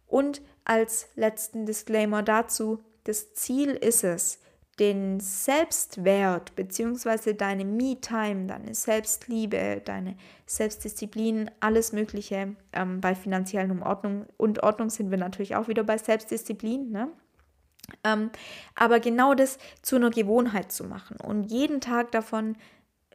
Und 0.08 0.42
als 0.66 1.08
letzten 1.16 1.66
Disclaimer 1.66 2.24
dazu, 2.24 2.84
das 3.06 3.34
Ziel 3.34 3.70
ist 3.70 4.04
es, 4.04 4.40
den 4.80 5.20
Selbstwert 5.20 6.56
bzw. 6.56 7.34
deine 7.34 7.66
Me-Time, 7.66 8.46
deine 8.46 8.76
Selbstliebe, 8.76 9.82
deine 9.84 10.16
Selbstdisziplin, 10.46 11.50
alles 11.60 11.94
Mögliche 11.94 12.56
ähm, 12.74 13.02
bei 13.02 13.16
finanziellen 13.16 13.72
Umordnung 13.72 14.26
und 14.38 14.62
Ordnung 14.64 14.90
sind 14.90 15.10
wir 15.10 15.18
natürlich 15.18 15.56
auch 15.56 15.68
wieder 15.68 15.84
bei 15.84 15.98
Selbstdisziplin, 15.98 16.92
ne? 16.92 17.10
Ähm, 18.04 18.32
aber 18.76 19.00
genau 19.00 19.34
das 19.34 19.58
zu 19.82 19.96
einer 19.96 20.10
Gewohnheit 20.10 20.74
zu 20.74 20.84
machen 20.84 21.18
und 21.24 21.46
jeden 21.46 21.80
Tag 21.80 22.12
davon 22.12 22.58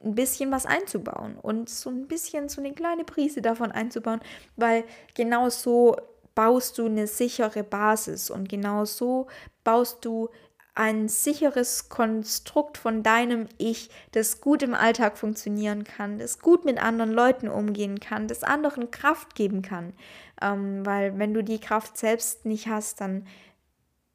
ein 0.03 0.15
bisschen 0.15 0.51
was 0.51 0.67
einzubauen 0.67 1.37
und 1.37 1.69
so 1.69 1.91
ein 1.91 2.09
bisschen 2.09 2.49
so 2.49 2.61
eine 2.61 2.73
kleine 2.73 3.05
Prise 3.05 3.43
davon 3.43 3.71
einzubauen, 3.71 4.21
weil 4.57 4.85
genau 5.15 5.51
so 5.51 5.97
baust 6.35 6.79
du 6.79 6.87
eine 6.87 7.07
sichere 7.07 7.63
Basis 7.63 8.31
und 8.31 8.49
genau 8.49 8.85
so 8.85 9.27
baust 9.65 10.05
du 10.05 10.31
ein 10.75 11.09
sicheres 11.09 11.89
Konstrukt 11.89 12.79
von 12.79 13.03
deinem 13.03 13.47
Ich, 13.59 13.91
das 14.13 14.41
gut 14.41 14.63
im 14.63 14.75
Alltag 14.75 15.19
funktionieren 15.19 15.85
kann, 15.85 16.19
das 16.19 16.39
gut 16.39 16.65
mit 16.65 16.83
anderen 16.83 17.13
Leuten 17.13 17.49
umgehen 17.49 18.01
kann, 18.01 18.27
das 18.27 18.43
anderen 18.43 18.91
Kraft 18.91 19.35
geben 19.35 19.61
kann. 19.61 19.93
Ähm, 20.41 20.85
weil 20.87 21.19
wenn 21.19 21.35
du 21.35 21.43
die 21.45 21.61
Kraft 21.61 21.99
selbst 21.99 22.47
nicht 22.47 22.69
hast, 22.69 23.01
dann 23.01 23.27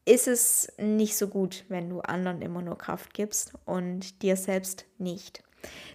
ist 0.06 0.28
es 0.28 0.72
nicht 0.78 1.18
so 1.18 1.28
gut, 1.28 1.66
wenn 1.68 1.90
du 1.90 2.00
anderen 2.00 2.42
immer 2.42 2.62
nur 2.62 2.78
Kraft 2.78 3.14
gibst 3.14 3.54
und 3.66 4.22
dir 4.22 4.38
selbst 4.38 4.86
nicht. 4.98 5.44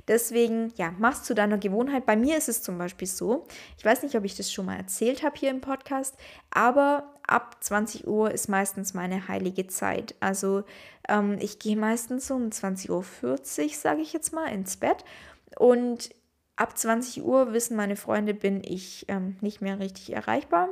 Deswegen, 0.06 0.72
ja, 0.76 0.92
machst 0.98 1.24
zu 1.24 1.34
deiner 1.34 1.58
Gewohnheit. 1.58 2.04
Bei 2.04 2.16
mir 2.16 2.36
ist 2.36 2.48
es 2.48 2.62
zum 2.62 2.78
Beispiel 2.78 3.08
so, 3.08 3.46
ich 3.78 3.84
weiß 3.84 4.02
nicht, 4.02 4.14
ob 4.14 4.24
ich 4.24 4.36
das 4.36 4.52
schon 4.52 4.66
mal 4.66 4.76
erzählt 4.76 5.22
habe 5.22 5.38
hier 5.38 5.50
im 5.50 5.60
Podcast, 5.60 6.16
aber 6.50 7.11
ab 7.26 7.56
20 7.60 8.06
Uhr 8.06 8.30
ist 8.30 8.48
meistens 8.48 8.94
meine 8.94 9.28
heilige 9.28 9.66
Zeit. 9.66 10.14
Also 10.20 10.64
ähm, 11.08 11.36
ich 11.40 11.58
gehe 11.58 11.76
meistens 11.76 12.30
um 12.30 12.48
20.40 12.48 12.90
Uhr, 12.90 13.38
sage 13.74 14.00
ich 14.00 14.12
jetzt 14.12 14.32
mal, 14.32 14.46
ins 14.46 14.76
Bett. 14.76 15.04
Und 15.58 16.10
ab 16.56 16.76
20 16.76 17.22
Uhr, 17.22 17.52
wissen 17.52 17.76
meine 17.76 17.96
Freunde, 17.96 18.34
bin 18.34 18.62
ich 18.64 19.06
ähm, 19.08 19.36
nicht 19.40 19.60
mehr 19.60 19.78
richtig 19.78 20.12
erreichbar. 20.12 20.68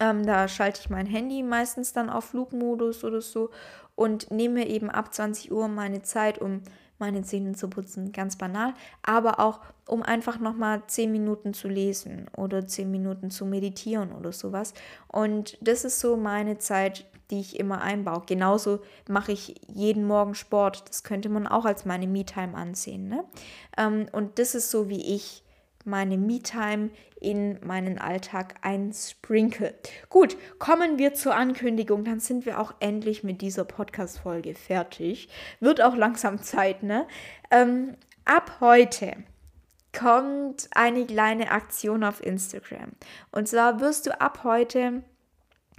Ähm, 0.00 0.24
da 0.24 0.48
schalte 0.48 0.80
ich 0.80 0.90
mein 0.90 1.06
Handy 1.06 1.42
meistens 1.42 1.92
dann 1.92 2.08
auf 2.08 2.26
Flugmodus 2.26 3.02
oder 3.02 3.20
so 3.20 3.50
und 3.96 4.30
nehme 4.30 4.68
eben 4.68 4.90
ab 4.90 5.12
20 5.12 5.50
Uhr 5.50 5.66
meine 5.66 6.02
Zeit, 6.02 6.38
um 6.38 6.62
meine 6.98 7.22
Zähne 7.22 7.52
zu 7.52 7.68
putzen, 7.68 8.12
ganz 8.12 8.36
banal, 8.36 8.74
aber 9.02 9.40
auch 9.40 9.60
um 9.86 10.02
einfach 10.02 10.38
nochmal 10.38 10.82
zehn 10.86 11.12
Minuten 11.12 11.54
zu 11.54 11.68
lesen 11.68 12.26
oder 12.36 12.66
zehn 12.66 12.90
Minuten 12.90 13.30
zu 13.30 13.46
meditieren 13.46 14.12
oder 14.12 14.32
sowas. 14.32 14.74
Und 15.06 15.56
das 15.60 15.84
ist 15.84 16.00
so 16.00 16.16
meine 16.16 16.58
Zeit, 16.58 17.06
die 17.30 17.40
ich 17.40 17.58
immer 17.58 17.80
einbaue. 17.80 18.22
Genauso 18.26 18.80
mache 19.08 19.32
ich 19.32 19.60
jeden 19.68 20.06
Morgen 20.06 20.34
Sport. 20.34 20.88
Das 20.88 21.02
könnte 21.04 21.28
man 21.28 21.46
auch 21.46 21.64
als 21.64 21.84
meine 21.84 22.06
Me-Time 22.06 22.54
ansehen. 22.54 23.08
Ne? 23.08 23.24
Ähm, 23.76 24.06
und 24.12 24.38
das 24.38 24.54
ist 24.54 24.70
so, 24.70 24.88
wie 24.88 25.14
ich 25.14 25.44
meine 25.88 26.16
Me-Time 26.16 26.90
in 27.20 27.58
meinen 27.66 27.98
Alltag 27.98 28.54
einsprinkle. 28.62 29.74
Gut, 30.08 30.36
kommen 30.58 30.98
wir 30.98 31.14
zur 31.14 31.34
Ankündigung, 31.34 32.04
dann 32.04 32.20
sind 32.20 32.46
wir 32.46 32.60
auch 32.60 32.74
endlich 32.78 33.24
mit 33.24 33.40
dieser 33.40 33.64
Podcast-Folge 33.64 34.54
fertig. 34.54 35.28
Wird 35.60 35.80
auch 35.80 35.96
langsam 35.96 36.42
Zeit, 36.42 36.82
ne? 36.82 37.06
Ähm, 37.50 37.96
ab 38.24 38.58
heute 38.60 39.16
kommt 39.98 40.68
eine 40.74 41.06
kleine 41.06 41.50
Aktion 41.50 42.04
auf 42.04 42.24
Instagram. 42.24 42.92
Und 43.32 43.48
zwar 43.48 43.80
wirst 43.80 44.06
du 44.06 44.20
ab 44.20 44.44
heute 44.44 45.02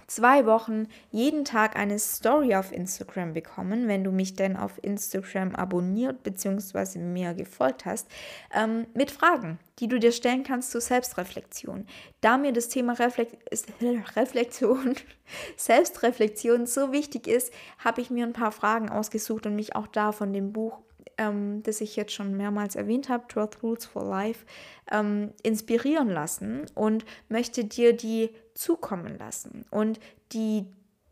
zwei 0.10 0.46
Wochen 0.46 0.88
jeden 1.12 1.46
Tag 1.46 1.76
eine 1.76 2.00
Story 2.00 2.56
auf 2.56 2.72
Instagram 2.72 3.34
bekommen, 3.34 3.88
wenn 3.88 4.04
du 4.04 4.12
mich 4.12 4.36
denn 4.36 4.58
auf 4.58 4.84
Instagram 4.84 5.56
abonniert 5.56 6.24
bzw. 6.24 7.00
mir 7.00 7.34
gefolgt 7.34 7.86
hast, 7.86 8.08
ähm, 8.54 8.88
mit 8.94 9.12
Fragen, 9.12 9.60
die 9.80 9.88
du 9.88 10.00
dir 10.00 10.12
stellen 10.12 10.44
kannst 10.44 10.72
zur 10.72 10.82
Selbstreflexion. 10.82 11.86
Da 12.22 12.38
mir 12.38 12.54
das 12.54 12.70
Thema 12.70 12.94
Reflekt 12.94 13.38
Reflexion, 14.16 14.96
Selbstreflexion 15.58 16.66
so 16.66 16.92
wichtig 16.92 17.28
ist, 17.28 17.54
habe 17.78 18.02
ich 18.02 18.10
mir 18.10 18.26
ein 18.26 18.34
paar 18.34 18.52
Fragen 18.52 18.90
ausgesucht 18.90 19.46
und 19.46 19.56
mich 19.56 19.76
auch 19.76 19.88
da 19.88 20.12
von 20.12 20.34
dem 20.34 20.52
Buch 20.52 20.80
ähm, 21.20 21.62
das 21.64 21.82
ich 21.82 21.96
jetzt 21.96 22.14
schon 22.14 22.36
mehrmals 22.36 22.76
erwähnt 22.76 23.10
habe, 23.10 23.26
12 23.28 23.64
Rules 23.64 23.86
for 23.86 24.04
Life, 24.04 24.46
ähm, 24.92 25.34
inspirieren 25.44 26.10
lassen 26.10 26.66
und 26.74 27.06
möchte 27.28 27.66
dir 27.66 27.94
die 27.94 28.32
zukommen 28.56 29.18
lassen. 29.20 29.66
Und 29.70 30.00
die 30.32 30.66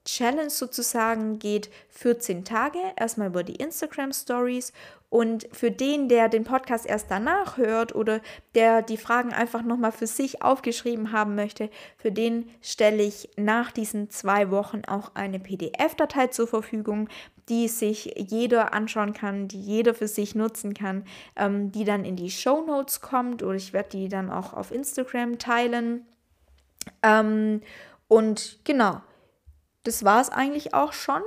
Challenge 0.07 0.49
sozusagen 0.49 1.37
geht 1.37 1.69
14 1.89 2.45
Tage, 2.45 2.79
erstmal 2.95 3.27
über 3.27 3.43
die 3.43 3.57
Instagram 3.57 4.13
Stories 4.13 4.71
und 5.09 5.47
für 5.51 5.69
den, 5.69 6.07
der 6.07 6.29
den 6.29 6.45
Podcast 6.45 6.85
erst 6.85 7.11
danach 7.11 7.57
hört 7.57 7.93
oder 7.93 8.21
der 8.55 8.81
die 8.81 8.95
Fragen 8.95 9.33
einfach 9.33 9.63
nochmal 9.63 9.91
für 9.91 10.07
sich 10.07 10.41
aufgeschrieben 10.41 11.11
haben 11.11 11.35
möchte, 11.35 11.69
für 11.97 12.11
den 12.11 12.49
stelle 12.61 13.03
ich 13.03 13.29
nach 13.35 13.71
diesen 13.71 14.09
zwei 14.09 14.49
Wochen 14.49 14.83
auch 14.87 15.11
eine 15.13 15.39
PDF-Datei 15.39 16.27
zur 16.27 16.47
Verfügung, 16.47 17.09
die 17.49 17.67
sich 17.67 18.13
jeder 18.15 18.73
anschauen 18.73 19.11
kann, 19.11 19.49
die 19.49 19.61
jeder 19.61 19.93
für 19.93 20.07
sich 20.07 20.35
nutzen 20.35 20.73
kann, 20.73 21.03
ähm, 21.35 21.71
die 21.73 21.83
dann 21.83 22.05
in 22.05 22.15
die 22.15 22.31
Show 22.31 22.61
Notes 22.65 23.01
kommt 23.01 23.43
oder 23.43 23.55
ich 23.55 23.73
werde 23.73 23.89
die 23.89 24.07
dann 24.07 24.29
auch 24.29 24.53
auf 24.53 24.71
Instagram 24.71 25.37
teilen. 25.37 26.05
Ähm, 27.03 27.61
und 28.07 28.59
genau, 28.63 29.01
das 29.87 30.03
war 30.03 30.19
es 30.21 30.29
eigentlich 30.29 30.73
auch 30.73 30.91
schon. 30.91 31.21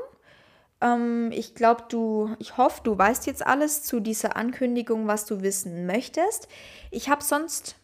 Ähm, 0.83 1.31
ich 1.33 1.55
glaube, 1.55 1.85
du, 1.89 2.37
ich 2.39 2.59
hoffe, 2.59 2.83
du 2.85 2.97
weißt 2.97 3.27
jetzt 3.27 3.45
alles 3.47 3.83
zu 3.83 4.01
dieser 4.01 4.37
Ankündigung, 4.37 5.07
was 5.07 5.25
du 5.25 5.41
wissen 5.41 5.87
möchtest. 5.87 6.47
Ich 6.91 7.09
habe 7.09 7.25
sonst, 7.25 7.77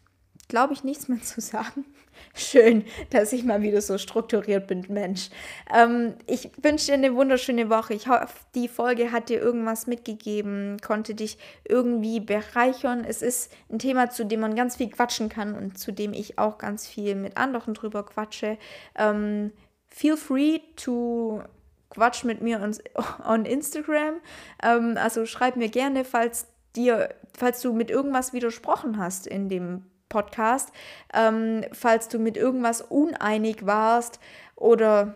glaube 0.48 0.74
ich, 0.74 0.84
nichts 0.84 1.08
mehr 1.08 1.20
zu 1.22 1.40
sagen. 1.40 1.86
Schön, 2.34 2.84
dass 3.10 3.32
ich 3.32 3.44
mal 3.44 3.60
wieder 3.60 3.82
so 3.82 3.98
strukturiert 3.98 4.66
bin, 4.66 4.84
Mensch. 4.88 5.28
Ähm, 5.74 6.14
ich 6.26 6.50
wünsche 6.62 6.86
dir 6.86 6.94
eine 6.94 7.14
wunderschöne 7.14 7.68
Woche. 7.68 7.92
Ich 7.94 8.08
hoffe, 8.08 8.28
die 8.54 8.68
Folge 8.68 9.12
hat 9.12 9.28
dir 9.30 9.40
irgendwas 9.40 9.86
mitgegeben, 9.86 10.78
konnte 10.82 11.14
dich 11.14 11.38
irgendwie 11.68 12.20
bereichern. 12.20 13.04
Es 13.06 13.20
ist 13.20 13.52
ein 13.70 13.78
Thema, 13.78 14.10
zu 14.10 14.24
dem 14.24 14.40
man 14.40 14.54
ganz 14.54 14.76
viel 14.76 14.90
quatschen 14.90 15.28
kann 15.28 15.54
und 15.54 15.78
zu 15.78 15.92
dem 15.92 16.14
ich 16.14 16.38
auch 16.38 16.56
ganz 16.56 16.86
viel 16.86 17.14
mit 17.14 17.36
anderen 17.36 17.74
drüber 17.74 18.04
quatsche. 18.04 18.56
Ähm, 18.94 19.52
feel 19.88 20.16
free 20.16 20.60
to 20.76 21.42
quatsch 21.90 22.24
mit 22.24 22.42
mir 22.42 22.60
on, 22.60 22.76
on 23.24 23.44
Instagram. 23.44 24.20
Ähm, 24.62 24.96
also 24.96 25.26
schreib 25.26 25.56
mir 25.56 25.68
gerne, 25.68 26.04
falls 26.04 26.46
dir, 26.74 27.14
falls 27.36 27.60
du 27.60 27.72
mit 27.72 27.90
irgendwas 27.90 28.32
widersprochen 28.32 28.98
hast 28.98 29.26
in 29.26 29.48
dem 29.48 29.84
Podcast, 30.08 30.70
ähm, 31.14 31.64
falls 31.72 32.08
du 32.08 32.18
mit 32.18 32.36
irgendwas 32.36 32.80
uneinig 32.82 33.66
warst 33.66 34.20
oder 34.54 35.14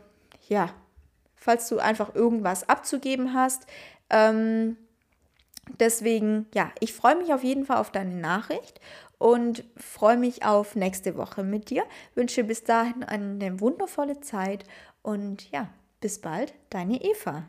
ja, 0.49 0.71
falls 1.37 1.69
du 1.69 1.79
einfach 1.79 2.15
irgendwas 2.15 2.69
abzugeben 2.69 3.35
hast. 3.35 3.67
Ähm, 4.11 4.77
deswegen, 5.79 6.47
ja, 6.55 6.73
ich 6.81 6.93
freue 6.93 7.17
mich 7.17 7.33
auf 7.33 7.45
jeden 7.45 7.65
Fall 7.65 7.79
auf 7.79 7.93
deine 7.93 8.17
Nachricht 8.17 8.81
und 9.21 9.65
freue 9.77 10.17
mich 10.17 10.47
auf 10.47 10.75
nächste 10.75 11.15
Woche 11.17 11.45
mit 11.45 11.69
dir. 11.69 11.85
Wünsche 12.15 12.43
bis 12.43 12.65
dahin 12.65 13.05
eine 13.05 13.61
wundervolle 13.61 14.21
Zeit 14.21 14.65
und 15.03 15.51
ja, 15.51 15.69
bis 16.01 16.23
bald, 16.23 16.55
deine 16.71 17.03
Eva. 17.05 17.45